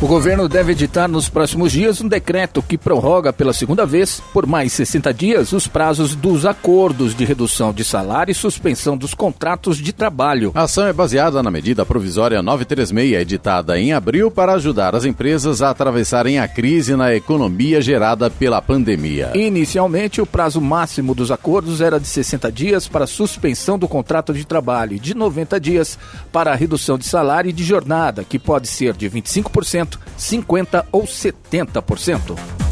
[0.00, 4.46] O governo deve editar nos próximos dias um decreto que prorroga pela segunda vez, por
[4.46, 9.76] mais 60 dias, os prazos dos acordos de redução de salário e suspensão dos contratos
[9.76, 10.52] de trabalho.
[10.54, 15.62] A ação é baseada na medida provisória 936, editada em abril para ajudar as empresas
[15.62, 19.32] a atravessarem a crise na economia gerada pela pandemia.
[19.34, 24.46] Inicialmente, o prazo máximo dos acordos era de 60 dias para suspensão do contrato de
[24.46, 25.98] trabalho e de 90 dias
[26.30, 29.87] para a redução de salário e de jornada, que pode ser de 25%.
[30.18, 32.67] 50% ou 70%.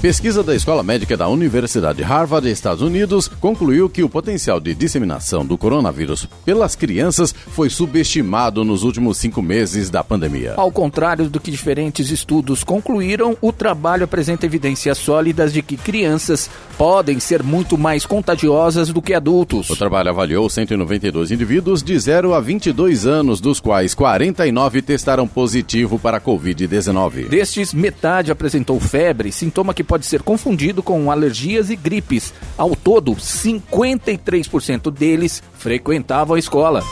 [0.00, 5.44] Pesquisa da Escola Médica da Universidade Harvard, Estados Unidos, concluiu que o potencial de disseminação
[5.44, 10.54] do coronavírus pelas crianças foi subestimado nos últimos cinco meses da pandemia.
[10.56, 16.48] Ao contrário do que diferentes estudos concluíram, o trabalho apresenta evidências sólidas de que crianças
[16.78, 19.68] podem ser muito mais contagiosas do que adultos.
[19.68, 25.98] O trabalho avaliou 192 indivíduos de 0 a 22 anos, dos quais 49 testaram positivo
[25.98, 27.28] para a Covid-19.
[27.28, 32.32] Destes, metade apresentou febre, sintoma que pode ser confundido com alergias e gripes.
[32.56, 36.84] Ao todo, 53% deles frequentavam a escola.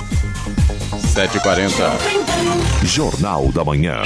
[1.14, 2.84] 7h40.
[2.84, 4.02] Jornal da Manhã.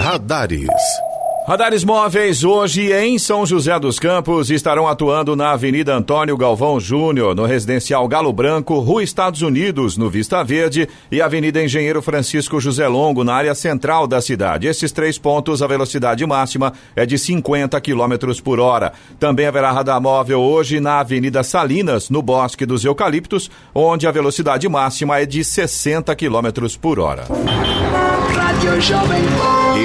[0.00, 1.05] Radares.
[1.46, 7.36] Radares móveis hoje em São José dos Campos estarão atuando na Avenida Antônio Galvão Júnior,
[7.36, 12.88] no residencial Galo Branco, Rua Estados Unidos, no Vista Verde, e Avenida Engenheiro Francisco José
[12.88, 14.66] Longo, na área central da cidade.
[14.66, 18.92] Esses três pontos, a velocidade máxima é de 50 km por hora.
[19.20, 24.68] Também haverá radar móvel hoje na Avenida Salinas, no Bosque dos Eucaliptos, onde a velocidade
[24.68, 27.26] máxima é de 60 km por hora.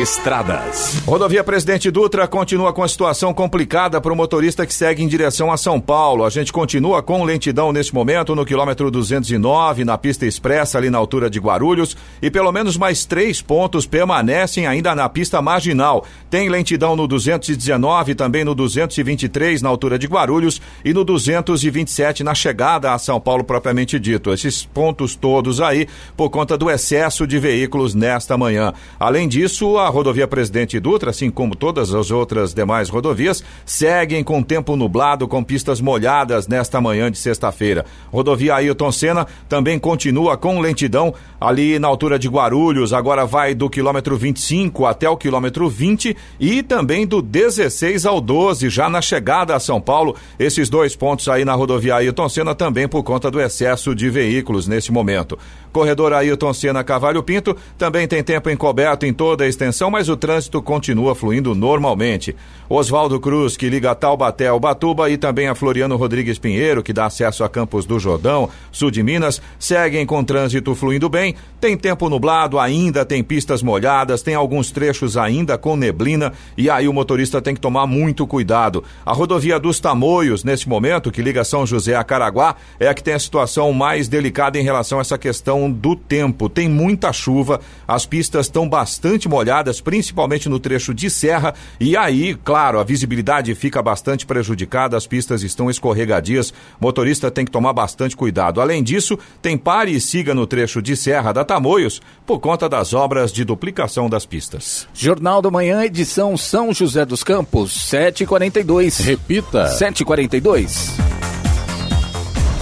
[0.02, 1.02] Estradas.
[1.06, 5.52] Rodovia Presidente Dutra continua com a situação complicada para o motorista que segue em direção
[5.52, 6.24] a São Paulo.
[6.24, 10.98] A gente continua com lentidão nesse momento no quilômetro 209, na pista expressa, ali na
[10.98, 16.06] altura de Guarulhos, e pelo menos mais três pontos permanecem ainda na pista marginal.
[16.30, 22.34] Tem lentidão no 219, também no 223, na altura de Guarulhos, e no 227, na
[22.34, 24.32] chegada a São Paulo propriamente dito.
[24.32, 28.61] Esses pontos todos aí por conta do excesso de veículos nesta manhã.
[29.00, 34.44] Além disso, a rodovia Presidente Dutra, assim como todas as outras demais rodovias, seguem com
[34.44, 37.86] tempo nublado, com pistas molhadas nesta manhã de sexta-feira.
[38.12, 43.70] Rodovia Ailton Senna também continua com lentidão ali na altura de Guarulhos, agora vai do
[43.70, 49.56] quilômetro 25 até o quilômetro 20 e também do 16 ao 12, já na chegada
[49.56, 50.16] a São Paulo.
[50.38, 54.68] Esses dois pontos aí na rodovia Ailton Senna também por conta do excesso de veículos
[54.68, 55.40] nesse momento.
[55.72, 60.18] Corredor Ailton Senna Cavalho Pinto também tem tempo encoberto em toda a extensão, mas o
[60.18, 62.36] trânsito continua fluindo normalmente.
[62.70, 67.06] Oswaldo Cruz, que liga Taubaté ao Batuba, e também a Floriano Rodrigues Pinheiro, que dá
[67.06, 71.36] acesso a Campos do Jordão, sul de Minas, seguem com trânsito fluindo bem.
[71.60, 76.88] Tem tempo nublado ainda, tem pistas molhadas, tem alguns trechos ainda com neblina, e aí
[76.88, 78.84] o motorista tem que tomar muito cuidado.
[79.06, 83.04] A rodovia dos Tamoios, nesse momento, que liga São José a Caraguá, é a que
[83.04, 86.48] tem a situação mais delicada em relação a essa questão do tempo.
[86.48, 92.36] Tem muita chuva, as pistas estão bastante molhadas, principalmente no trecho de serra, e aí,
[92.36, 98.16] claro, a visibilidade fica bastante prejudicada, as pistas estão escorregadias, motorista tem que tomar bastante
[98.16, 98.62] cuidado.
[98.62, 102.94] Além disso, tem pare e siga no trecho de serra da Tamoios por conta das
[102.94, 104.88] obras de duplicação das pistas.
[104.94, 109.04] Jornal da Manhã, edição São José dos Campos, 7h42.
[109.04, 109.66] Repita.
[109.78, 111.41] 7h42.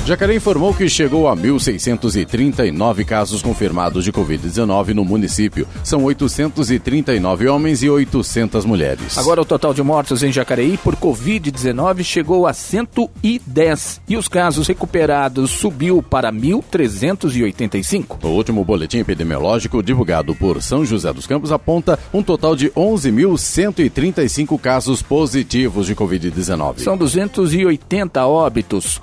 [0.09, 5.67] Jacaré informou que chegou a 1.639 casos confirmados de Covid-19 no município.
[5.83, 9.19] São 839 homens e 800 mulheres.
[9.19, 14.67] Agora o total de mortos em Jacareí por Covid-19 chegou a 110 e os casos
[14.67, 18.17] recuperados subiu para 1.385.
[18.23, 24.59] O último boletim epidemiológico divulgado por São José dos Campos aponta um total de 11.135
[24.59, 26.79] casos positivos de Covid-19.
[26.79, 28.99] São 280 óbitos,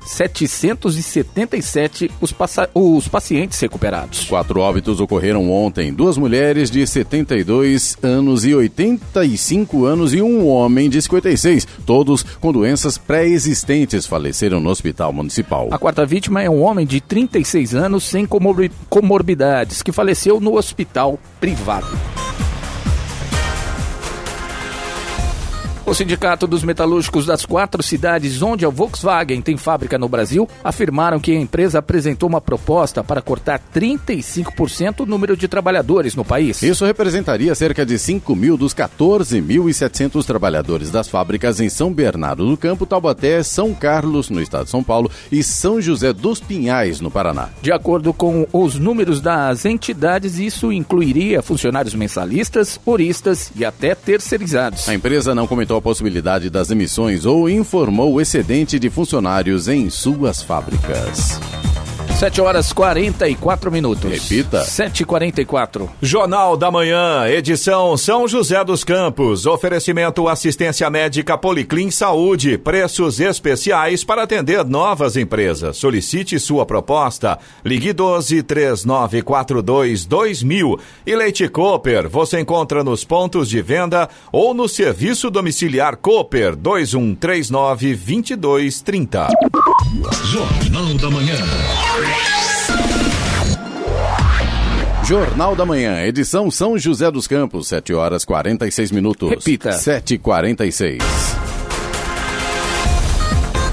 [0.00, 2.34] 4.777 os,
[2.74, 4.24] os pacientes recuperados.
[4.24, 5.92] Quatro óbitos ocorreram ontem.
[5.92, 11.66] Duas mulheres de 72 anos e 85 anos e um homem de 56.
[11.84, 15.68] Todos com doenças pré-existentes faleceram no hospital municipal.
[15.70, 18.28] A quarta vítima é um homem de 36 anos sem
[18.88, 21.88] comorbidades que faleceu no hospital privado.
[25.90, 31.18] O Sindicato dos Metalúrgicos das quatro cidades onde a Volkswagen tem fábrica no Brasil afirmaram
[31.18, 36.62] que a empresa apresentou uma proposta para cortar 35% o número de trabalhadores no país.
[36.62, 42.56] Isso representaria cerca de 5 mil dos 14.700 trabalhadores das fábricas em São Bernardo do
[42.56, 47.10] Campo, Taubaté, São Carlos, no estado de São Paulo, e São José dos Pinhais, no
[47.10, 47.48] Paraná.
[47.60, 54.88] De acordo com os números das entidades, isso incluiria funcionários mensalistas, horistas e até terceirizados.
[54.88, 59.88] A empresa não comentou a possibilidade das emissões ou informou o excedente de funcionários em
[59.88, 61.40] suas fábricas.
[62.20, 64.10] 7 horas 44 minutos.
[64.12, 64.60] Repita.
[64.60, 65.88] 7h44.
[66.02, 69.46] Jornal da Manhã, edição São José dos Campos.
[69.46, 72.58] Oferecimento assistência médica Policlin Saúde.
[72.58, 75.78] Preços especiais para atender novas empresas.
[75.78, 77.38] Solicite sua proposta.
[77.64, 80.78] Ligue 12 3942 2000.
[81.06, 87.96] E Leite Cooper, você encontra nos pontos de venda ou no serviço domiciliar Cooper 2139
[87.96, 89.28] 2230.
[90.26, 92.09] Jornal da Manhã.
[95.10, 99.28] Jornal da Manhã, edição São José dos Campos, 7 horas 46 minutos.
[99.28, 99.70] Repita.
[99.70, 101.49] 7h46.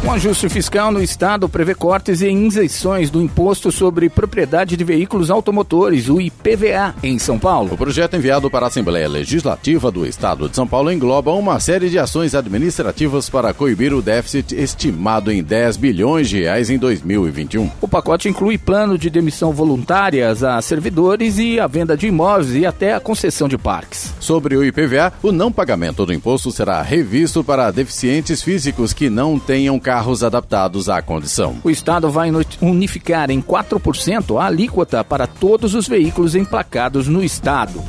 [0.08, 5.30] Um ajuste fiscal no Estado prevê cortes e isenções do Imposto sobre Propriedade de Veículos
[5.30, 7.74] Automotores, o IPVA, em São Paulo.
[7.74, 11.90] O projeto enviado para a Assembleia Legislativa do Estado de São Paulo engloba uma série
[11.90, 17.70] de ações administrativas para coibir o déficit estimado em 10 bilhões de reais em 2021.
[17.82, 22.66] O pacote inclui plano de demissão voluntárias a servidores e a venda de imóveis e
[22.66, 24.14] até a concessão de parques.
[24.22, 29.38] Sobre o IPVA, o não pagamento do imposto será revisto para deficientes físicos que não
[29.38, 31.56] tenham carros adaptados à condição.
[31.64, 32.30] O Estado vai
[32.62, 37.84] unificar em 4% a alíquota para todos os veículos emplacados no Estado.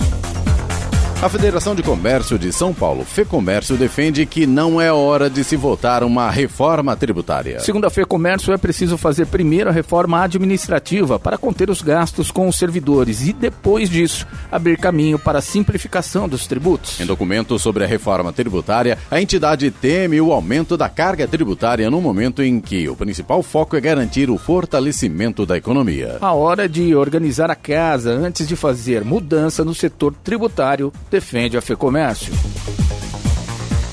[1.20, 5.56] A Federação de Comércio de São Paulo, FEComércio, defende que não é hora de se
[5.56, 7.58] votar uma reforma tributária.
[7.58, 12.46] Segundo a FEComércio, é preciso fazer primeiro a reforma administrativa para conter os gastos com
[12.46, 17.00] os servidores e, depois disso, abrir caminho para a simplificação dos tributos.
[17.00, 22.00] Em documento sobre a reforma tributária, a entidade teme o aumento da carga tributária no
[22.00, 26.18] momento em que o principal foco é garantir o fortalecimento da economia.
[26.20, 31.60] A hora de organizar a casa antes de fazer mudança no setor tributário, defende a
[31.60, 32.32] FEComércio.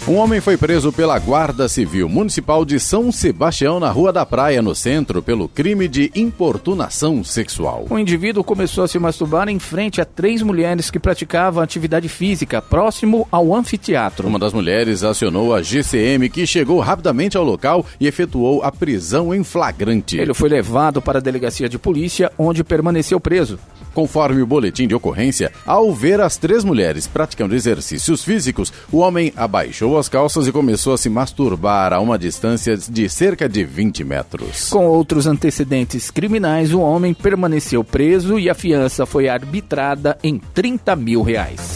[0.07, 4.61] Um homem foi preso pela Guarda Civil Municipal de São Sebastião, na Rua da Praia,
[4.61, 7.88] no centro, pelo crime de importunação sexual.
[7.89, 12.61] O indivíduo começou a se masturbar em frente a três mulheres que praticavam atividade física
[12.61, 14.28] próximo ao anfiteatro.
[14.28, 19.34] Uma das mulheres acionou a GCM, que chegou rapidamente ao local e efetuou a prisão
[19.34, 20.20] em flagrante.
[20.20, 23.57] Ele foi levado para a delegacia de polícia, onde permaneceu preso.
[23.95, 29.31] Conforme o boletim de ocorrência, ao ver as três mulheres praticando exercícios físicos, o homem
[29.37, 34.03] abaixou as calças e começou a se masturbar a uma distância de cerca de 20
[34.03, 34.69] metros.
[34.69, 40.93] Com outros antecedentes criminais, o homem permaneceu preso e a fiança foi arbitrada em 30
[40.97, 41.74] mil reais.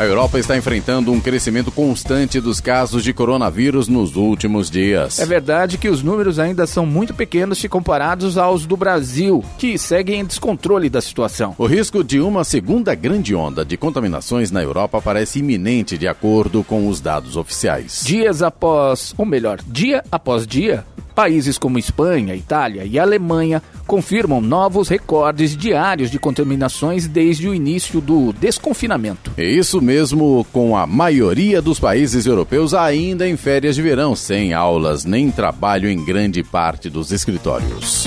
[0.00, 5.18] A Europa está enfrentando um crescimento constante dos casos de coronavírus nos últimos dias.
[5.18, 9.76] É verdade que os números ainda são muito pequenos se comparados aos do Brasil, que
[9.76, 11.54] seguem em descontrole da situação.
[11.58, 16.64] O risco de uma segunda grande onda de contaminações na Europa parece iminente, de acordo
[16.64, 18.00] com os dados oficiais.
[18.02, 24.88] Dias após, ou melhor, dia após dia, países como Espanha, Itália e Alemanha confirmam novos
[24.88, 29.32] recordes diários de contaminações desde o início do desconfinamento.
[29.36, 34.52] É isso mesmo, com a maioria dos países europeus ainda em férias de verão, sem
[34.52, 38.06] aulas nem trabalho em grande parte dos escritórios.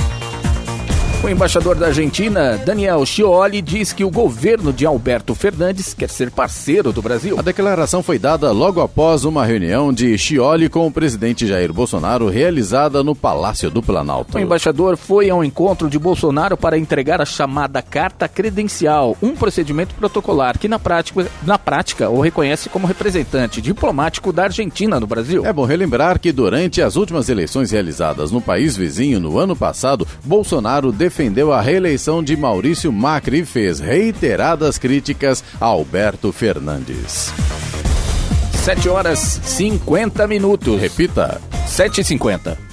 [1.24, 6.30] O embaixador da Argentina, Daniel Scioli, diz que o governo de Alberto Fernandes quer ser
[6.30, 7.40] parceiro do Brasil.
[7.40, 12.28] A declaração foi dada logo após uma reunião de Scioli com o presidente Jair Bolsonaro
[12.28, 14.38] realizada no Palácio do Planalto.
[14.38, 19.96] O embaixador foi ao encontro de Bolsonaro para entregar a chamada carta credencial, um procedimento
[19.96, 25.46] protocolar que na prática, na prática o reconhece como representante diplomático da Argentina no Brasil.
[25.46, 30.06] É bom relembrar que durante as últimas eleições realizadas no país vizinho no ano passado,
[30.22, 31.13] Bolsonaro defendeu
[31.54, 37.32] a reeleição de Maurício Macri e fez reiteradas críticas a Alberto Fernandes.
[38.64, 40.80] 7 horas 50 minutos.
[40.80, 41.40] Repita.
[41.68, 42.73] 7h50.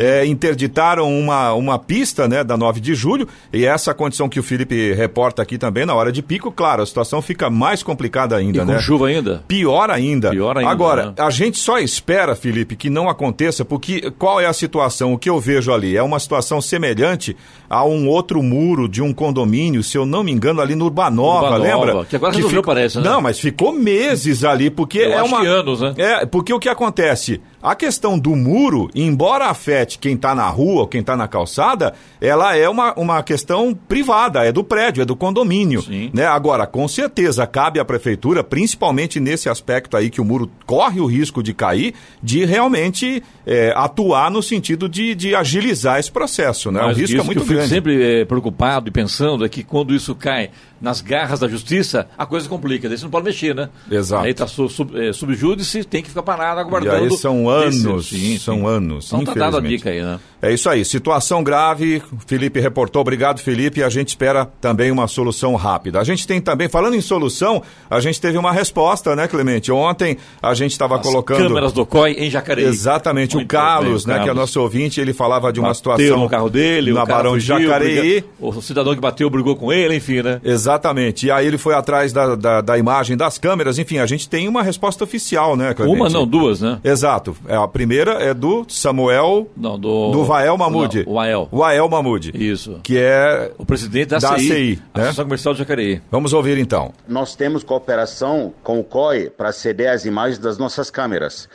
[0.00, 4.42] é, interditaram uma, uma pista, né, da 9 de julho, e essa condição que o
[4.42, 8.58] Felipe reporta aqui também, na hora de pico, claro, a situação fica mais complicada ainda,
[8.58, 8.78] E com né?
[8.80, 9.44] chuva ainda?
[9.46, 10.30] Pior ainda.
[10.30, 11.12] Pior ainda, Agora, né?
[11.18, 15.12] a gente só espera, Felipe, que não aconteça, porque qual é a situação?
[15.12, 17.36] O que eu vejo ali é uma situação semelhante
[17.68, 21.46] a um outro muro de um condomínio, se eu não me engano, ali no Urbanova,
[21.50, 22.04] Urbanova, lembra?
[22.04, 23.04] que agora resolveu, ficou- parece, né?
[23.04, 25.40] Não, mas ficou meses ali, porque Eu é uma.
[25.40, 25.94] que anos, né?
[25.96, 27.40] É, porque o que acontece?
[27.64, 31.94] A questão do muro, embora afete quem está na rua ou quem está na calçada,
[32.20, 35.80] ela é uma, uma questão privada, é do prédio, é do condomínio.
[35.80, 36.10] Sim.
[36.12, 36.26] Né?
[36.26, 41.06] Agora, com certeza, cabe à prefeitura, principalmente nesse aspecto aí que o muro corre o
[41.06, 46.70] risco de cair, de realmente é, atuar no sentido de, de agilizar esse processo.
[46.70, 46.82] Né?
[46.82, 47.70] Mas o risco é muito que eu fico grande.
[47.70, 50.50] sempre eh, preocupado e pensando é que quando isso cai
[50.80, 52.90] nas garras da justiça, a coisa complica.
[52.90, 53.70] Daí você não pode mexer, né?
[53.90, 54.24] Exato.
[54.24, 57.04] Aí está sub, sub, eh, subjúdice, tem que ficar parado E aguardando.
[57.04, 60.18] aí são anos, Sim, são anos, Então tá dada a dica aí, né?
[60.44, 65.54] É isso aí, situação grave, Felipe reportou, obrigado Felipe, a gente espera também uma solução
[65.54, 65.98] rápida.
[65.98, 69.72] A gente tem também, falando em solução, a gente teve uma resposta, né Clemente?
[69.72, 71.38] Ontem a gente estava colocando...
[71.48, 72.66] câmeras do COI em Jacareí.
[72.66, 75.76] Exatamente, Muito o Carlos, bem, né, que é nosso ouvinte, ele falava de uma Bateu
[75.76, 78.20] situação no carro dele, na Barão de Jacareí.
[78.20, 80.42] briga- O cidadão que bateu brigou com ele, enfim, né?
[80.44, 81.24] Exatamente.
[81.26, 83.78] E aí ele foi atrás da, da, da imagem das câmeras.
[83.78, 85.96] Enfim, a gente tem uma resposta oficial, né, Clemente?
[85.96, 86.80] Uma não, duas, né?
[86.84, 87.34] Exato.
[87.48, 89.48] É, a primeira é do Samuel...
[89.56, 90.10] Não, do...
[90.10, 91.04] Do Vael Mahmoud.
[91.04, 91.48] Não, o Ael.
[91.52, 92.32] O Ael Mahmoud.
[92.34, 92.80] Isso.
[92.82, 93.52] Que é...
[93.56, 94.82] O presidente da, Da ACI, ACI, né?
[94.94, 96.02] Associação Comercial de Jacareí.
[96.10, 96.92] Vamos ouvir então.
[97.06, 101.48] Nós temos cooperação com o COI para ceder as imagens das nossas câmeras.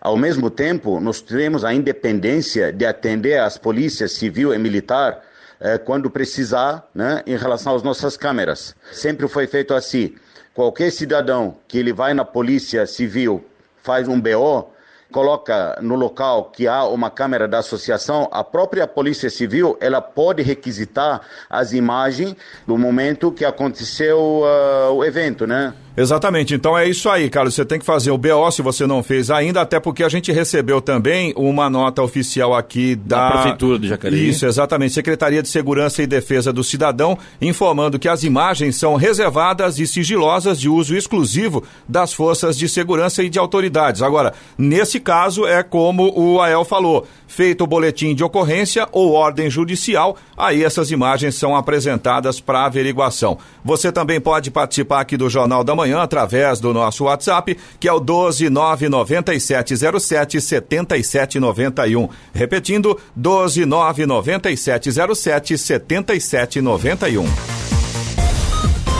[0.00, 5.20] Ao mesmo tempo, nós temos a independência de atender as polícias civil e militar
[5.58, 8.74] eh, quando precisar, né, em relação às nossas câmeras.
[8.92, 10.14] Sempre foi feito assim.
[10.54, 13.44] Qualquer cidadão que ele vai na polícia civil,
[13.82, 14.70] faz um BO,
[15.16, 20.42] coloca no local que há uma câmera da associação, a própria Polícia Civil ela pode
[20.42, 22.36] requisitar as imagens
[22.66, 25.72] do momento que aconteceu ah, o evento, né?
[25.96, 27.54] Exatamente, então é isso aí, Carlos.
[27.54, 30.30] Você tem que fazer o BO se você não fez ainda, até porque a gente
[30.30, 34.28] recebeu também uma nota oficial aqui da, Da Prefeitura de Jacareí.
[34.28, 34.92] Isso, exatamente.
[34.92, 40.60] Secretaria de Segurança e Defesa do Cidadão, informando que as imagens são reservadas e sigilosas
[40.60, 44.02] de uso exclusivo das forças de segurança e de autoridades.
[44.02, 49.48] Agora, nesse caso, é como o Ael falou: feito o boletim de ocorrência ou ordem
[49.48, 53.38] judicial, aí essas imagens são apresentadas para averiguação.
[53.64, 57.92] Você também pode participar aqui do Jornal da Manhã através do nosso WhatsApp, que é
[57.92, 62.08] o 1299707 7791.
[62.32, 67.65] Repetindo, 1299707 7791.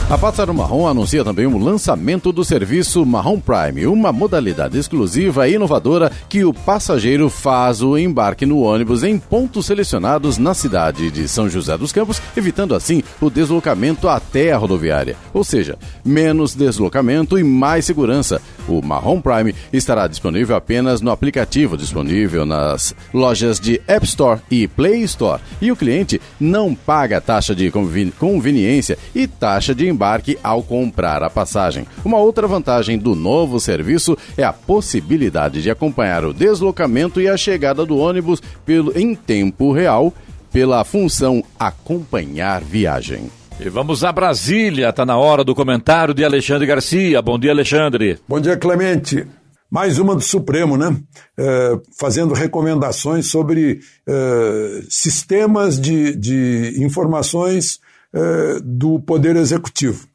[0.09, 5.55] A Pássaro Marrom anuncia também o lançamento do serviço Marrom Prime, uma modalidade exclusiva e
[5.55, 11.27] inovadora que o passageiro faz o embarque no ônibus em pontos selecionados na cidade de
[11.27, 15.17] São José dos Campos, evitando assim o deslocamento até a rodoviária.
[15.35, 18.41] Ou seja, menos deslocamento e mais segurança.
[18.69, 24.67] O Marrom Prime estará disponível apenas no aplicativo disponível nas lojas de App Store e
[24.67, 25.41] Play Store.
[25.61, 31.23] E o cliente não paga taxa de conveni- conveniência e taxa de embarque ao comprar
[31.23, 31.87] a passagem.
[32.05, 37.37] Uma outra vantagem do novo serviço é a possibilidade de acompanhar o deslocamento e a
[37.37, 40.13] chegada do ônibus pelo, em tempo real
[40.53, 43.31] pela função acompanhar viagem.
[43.59, 47.23] E vamos a Brasília, tá na hora do comentário de Alexandre Garcia.
[47.23, 48.19] Bom dia, Alexandre.
[48.29, 49.27] Bom dia, Clemente.
[49.71, 50.95] Mais uma do Supremo, né?
[51.39, 57.81] É, fazendo recomendações sobre é, sistemas de, de informações
[58.13, 60.07] é, do Poder Executivo.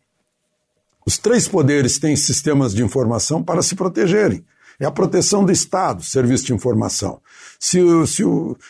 [1.03, 4.45] Os três poderes têm sistemas de informação para se protegerem.
[4.79, 7.19] É a proteção do Estado, serviço de informação.
[7.59, 8.23] Se, se,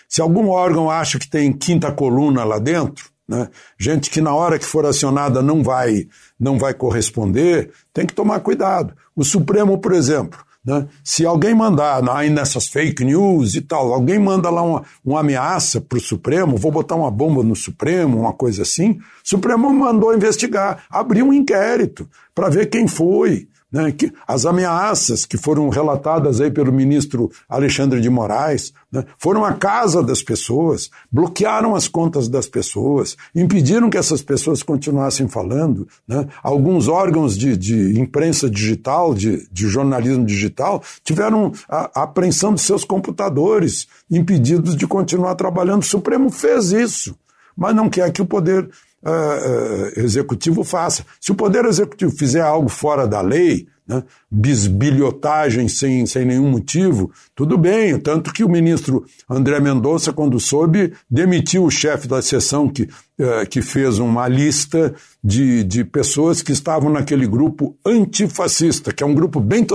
[0.08, 3.48] se algum órgão acha que tem quinta coluna lá dentro, né,
[3.80, 6.06] gente que na hora que for acionada não vai,
[6.38, 8.94] não vai corresponder, tem que tomar cuidado.
[9.16, 14.20] O Supremo, por exemplo, né, se alguém mandar aí nessas fake news e tal, alguém
[14.20, 18.34] manda lá uma, uma ameaça para o Supremo, vou botar uma bomba no Supremo, uma
[18.34, 24.12] coisa assim, o Supremo mandou investigar, abriu um inquérito para ver quem foi, né, que
[24.28, 30.04] as ameaças que foram relatadas aí pelo ministro Alexandre de Moraes né, foram à casa
[30.04, 35.88] das pessoas, bloquearam as contas das pessoas, impediram que essas pessoas continuassem falando.
[36.08, 42.54] Né, alguns órgãos de, de imprensa digital, de, de, jornalismo digital, tiveram a, a apreensão
[42.54, 45.84] de seus computadores, impedidos de continuar trabalhando.
[45.84, 47.16] O Supremo fez isso,
[47.56, 48.70] mas não quer que o poder
[49.04, 51.06] uh, executivo faça.
[51.20, 57.12] Se o Poder Executivo fizer algo fora da lei, né, bisbilhotagem sem, sem nenhum motivo,
[57.36, 58.00] tudo bem.
[58.00, 63.48] Tanto que o ministro André Mendonça, quando soube, demitiu o chefe da sessão que, uh,
[63.50, 64.94] que fez uma lista
[65.24, 69.66] de, de pessoas que estavam naquele grupo antifascista, que é um grupo bem,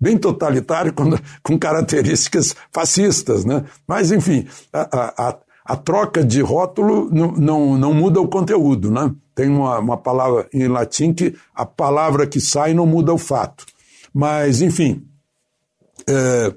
[0.00, 1.10] bem totalitário com,
[1.42, 3.44] com características fascistas.
[3.44, 3.64] Né?
[3.86, 5.36] Mas, enfim, a, a
[5.74, 9.12] troca de rótulo não, não, não muda o conteúdo, né?
[9.34, 13.66] Tem uma, uma palavra em latim que a palavra que sai não muda o fato.
[14.14, 15.02] Mas, enfim,
[16.06, 16.54] é,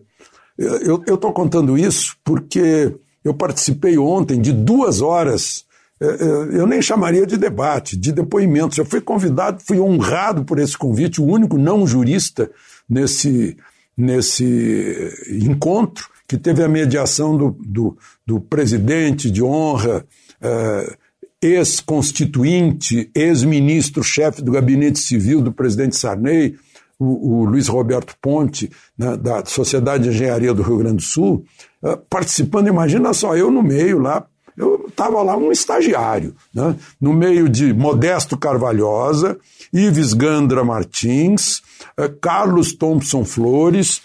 [0.58, 2.94] eu estou contando isso porque
[3.24, 5.66] eu participei ontem de duas horas,
[6.00, 8.78] é, é, eu nem chamaria de debate, de depoimentos.
[8.78, 12.50] Eu fui convidado, fui honrado por esse convite, o único não jurista
[12.90, 13.58] nesse,
[13.98, 20.06] nesse encontro que teve a mediação do, do, do presidente de honra,
[20.40, 20.96] eh,
[21.42, 26.56] ex-constituinte, ex-ministro-chefe do gabinete civil do presidente Sarney,
[27.00, 31.44] o, o Luiz Roberto Ponte, né, da Sociedade de Engenharia do Rio Grande do Sul,
[31.84, 34.24] eh, participando, imagina só, eu no meio lá,
[34.56, 39.36] eu estava lá um estagiário, né, no meio de Modesto Carvalhosa,
[39.74, 41.64] Ives Gandra Martins,
[41.98, 44.00] eh, Carlos Thompson Flores,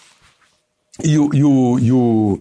[1.03, 2.39] e o, e o, e o,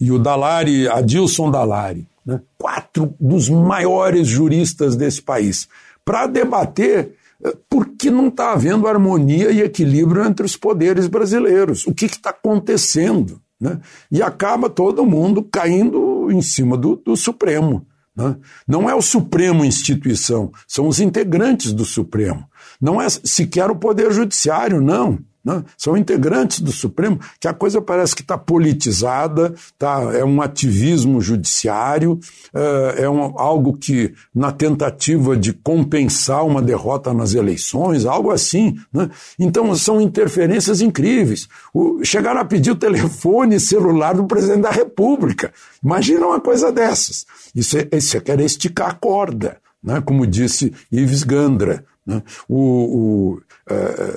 [0.00, 2.40] e o Dalari, Adilson Dalari, né?
[2.58, 5.68] quatro dos maiores juristas desse país,
[6.04, 11.86] para debater eh, por que não está havendo harmonia e equilíbrio entre os poderes brasileiros,
[11.86, 13.40] o que está acontecendo.
[13.60, 13.78] Né?
[14.10, 17.86] E acaba todo mundo caindo em cima do, do Supremo.
[18.16, 18.36] Né?
[18.66, 22.44] Não é o Supremo instituição, são os integrantes do Supremo.
[22.80, 25.20] Não é sequer o Poder Judiciário, não.
[25.44, 25.64] Né?
[25.76, 31.20] São integrantes do Supremo, que a coisa parece que está politizada, tá, é um ativismo
[31.20, 32.18] judiciário,
[32.54, 38.76] é, é um, algo que, na tentativa de compensar uma derrota nas eleições, algo assim.
[38.92, 39.10] Né?
[39.38, 41.48] Então, são interferências incríveis.
[41.74, 45.52] O, chegaram a pedir o telefone celular do presidente da República.
[45.82, 47.26] Imagina uma coisa dessas.
[47.54, 50.00] Isso é, isso é querer esticar a corda, né?
[50.00, 51.84] como disse Ives Gandra.
[52.06, 52.22] Né?
[52.48, 53.40] O, o,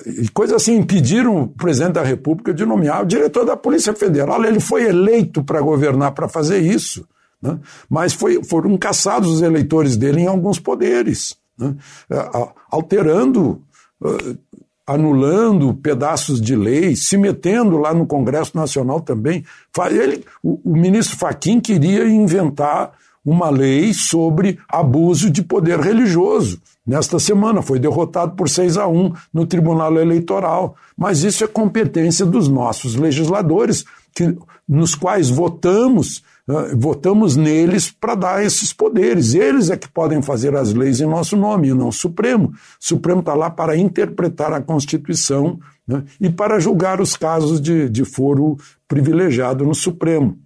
[0.05, 4.43] e coisas assim impediram o presidente da República de nomear o diretor da Polícia Federal.
[4.43, 7.07] Ele foi eleito para governar, para fazer isso,
[7.41, 7.59] né?
[7.89, 11.75] mas foi, foram caçados os eleitores dele em alguns poderes, né?
[12.09, 12.29] É,
[12.71, 13.61] alterando,
[14.03, 14.35] é,
[14.87, 19.43] anulando pedaços de lei, se metendo lá no Congresso Nacional também.
[19.91, 22.93] Ele, o, o ministro Faquim queria inventar
[23.25, 26.61] uma lei sobre abuso de poder religioso.
[26.85, 30.75] Nesta semana foi derrotado por 6 a 1 no Tribunal Eleitoral.
[30.95, 34.37] Mas isso é competência dos nossos legisladores, que,
[34.69, 36.23] nos quais votamos,
[36.77, 39.33] votamos neles para dar esses poderes.
[39.33, 42.49] Eles é que podem fazer as leis em nosso nome, e não o Supremo.
[42.49, 47.89] O Supremo está lá para interpretar a Constituição né, e para julgar os casos de,
[47.89, 48.57] de foro
[48.87, 50.37] privilegiado no Supremo.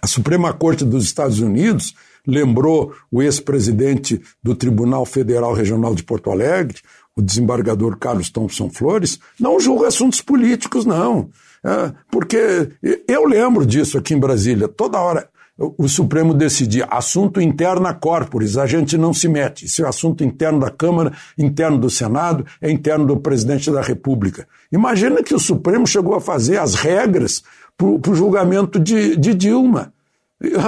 [0.00, 1.94] A Suprema Corte dos Estados Unidos
[2.26, 6.78] lembrou o ex-presidente do Tribunal Federal Regional de Porto Alegre,
[7.16, 11.30] o desembargador Carlos Thompson Flores, não julga assuntos políticos, não.
[11.64, 12.70] É, porque
[13.08, 15.28] eu lembro disso aqui em Brasília, toda hora
[15.58, 19.66] o Supremo decidia assunto interna corporis, a gente não se mete.
[19.66, 24.46] Isso é assunto interno da Câmara, interno do Senado, é interno do presidente da República.
[24.70, 27.42] Imagina que o Supremo chegou a fazer as regras
[27.78, 29.92] para o julgamento de, de Dilma.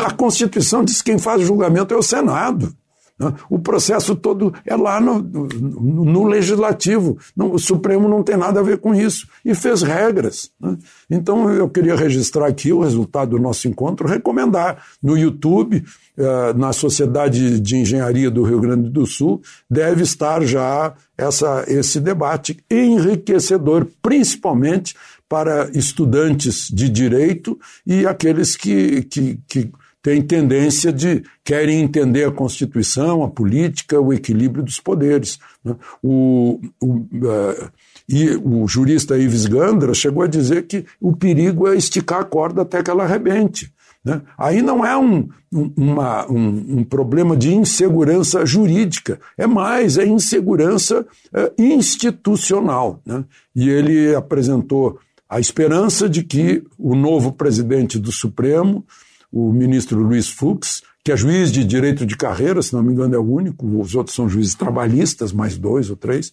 [0.06, 2.74] A Constituição diz que quem faz o julgamento é o Senado.
[3.18, 3.34] Né?
[3.50, 7.18] O processo todo é lá no, no, no legislativo.
[7.36, 9.28] o Supremo não tem nada a ver com isso.
[9.44, 10.50] E fez regras.
[10.58, 10.78] Né?
[11.10, 15.84] Então eu queria registrar aqui o resultado do nosso encontro, recomendar no YouTube,
[16.16, 22.00] eh, na Sociedade de Engenharia do Rio Grande do Sul, deve estar já essa, esse
[22.00, 24.94] debate enriquecedor, principalmente
[25.30, 27.56] para estudantes de direito
[27.86, 29.70] e aqueles que, que, que
[30.02, 35.38] têm tendência de querem entender a Constituição, a política, o equilíbrio dos poderes.
[35.64, 35.76] Né?
[36.02, 37.70] O, o, uh,
[38.08, 42.62] e o jurista Ives Gandra chegou a dizer que o perigo é esticar a corda
[42.62, 43.72] até que ela arrebente.
[44.04, 44.22] Né?
[44.36, 50.06] Aí não é um, um, uma, um, um, problema de insegurança jurídica, é mais, é
[50.06, 53.00] insegurança é, institucional.
[53.04, 53.24] Né?
[53.54, 54.98] E ele apresentou
[55.30, 58.84] a esperança de que o novo presidente do Supremo,
[59.30, 63.14] o ministro Luiz Fux, que é juiz de direito de carreira, se não me engano
[63.14, 66.32] é o único, os outros são juízes trabalhistas, mais dois ou três,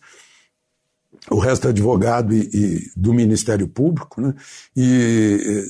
[1.30, 4.34] o resto é advogado e, e do Ministério Público, né?
[4.76, 5.64] e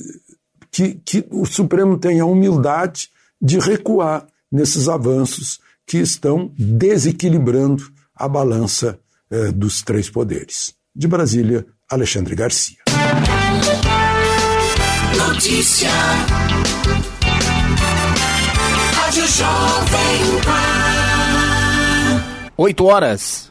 [0.70, 3.10] que, que o Supremo tenha a humildade
[3.40, 8.98] de recuar nesses avanços que estão desequilibrando a balança
[9.30, 10.74] eh, dos três poderes.
[10.94, 12.87] De Brasília, Alexandre Garcia.
[15.16, 15.90] Notícia.
[18.94, 22.24] Rádio Jovem Pan.
[22.56, 23.50] Oito horas.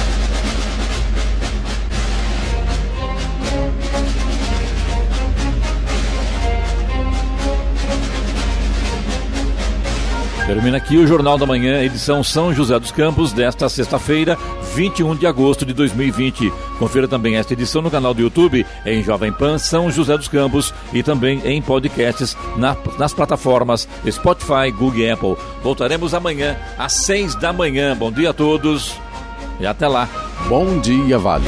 [10.51, 14.37] Termina aqui o Jornal da Manhã, edição São José dos Campos, desta sexta-feira,
[14.75, 16.51] 21 de agosto de 2020.
[16.77, 20.73] Confira também esta edição no canal do YouTube, em Jovem Pan São José dos Campos
[20.91, 25.37] e também em podcasts na, nas plataformas Spotify, Google e Apple.
[25.63, 27.95] Voltaremos amanhã às 6 da manhã.
[27.95, 28.99] Bom dia a todos
[29.57, 30.09] e até lá.
[30.49, 31.45] Bom dia, Vale.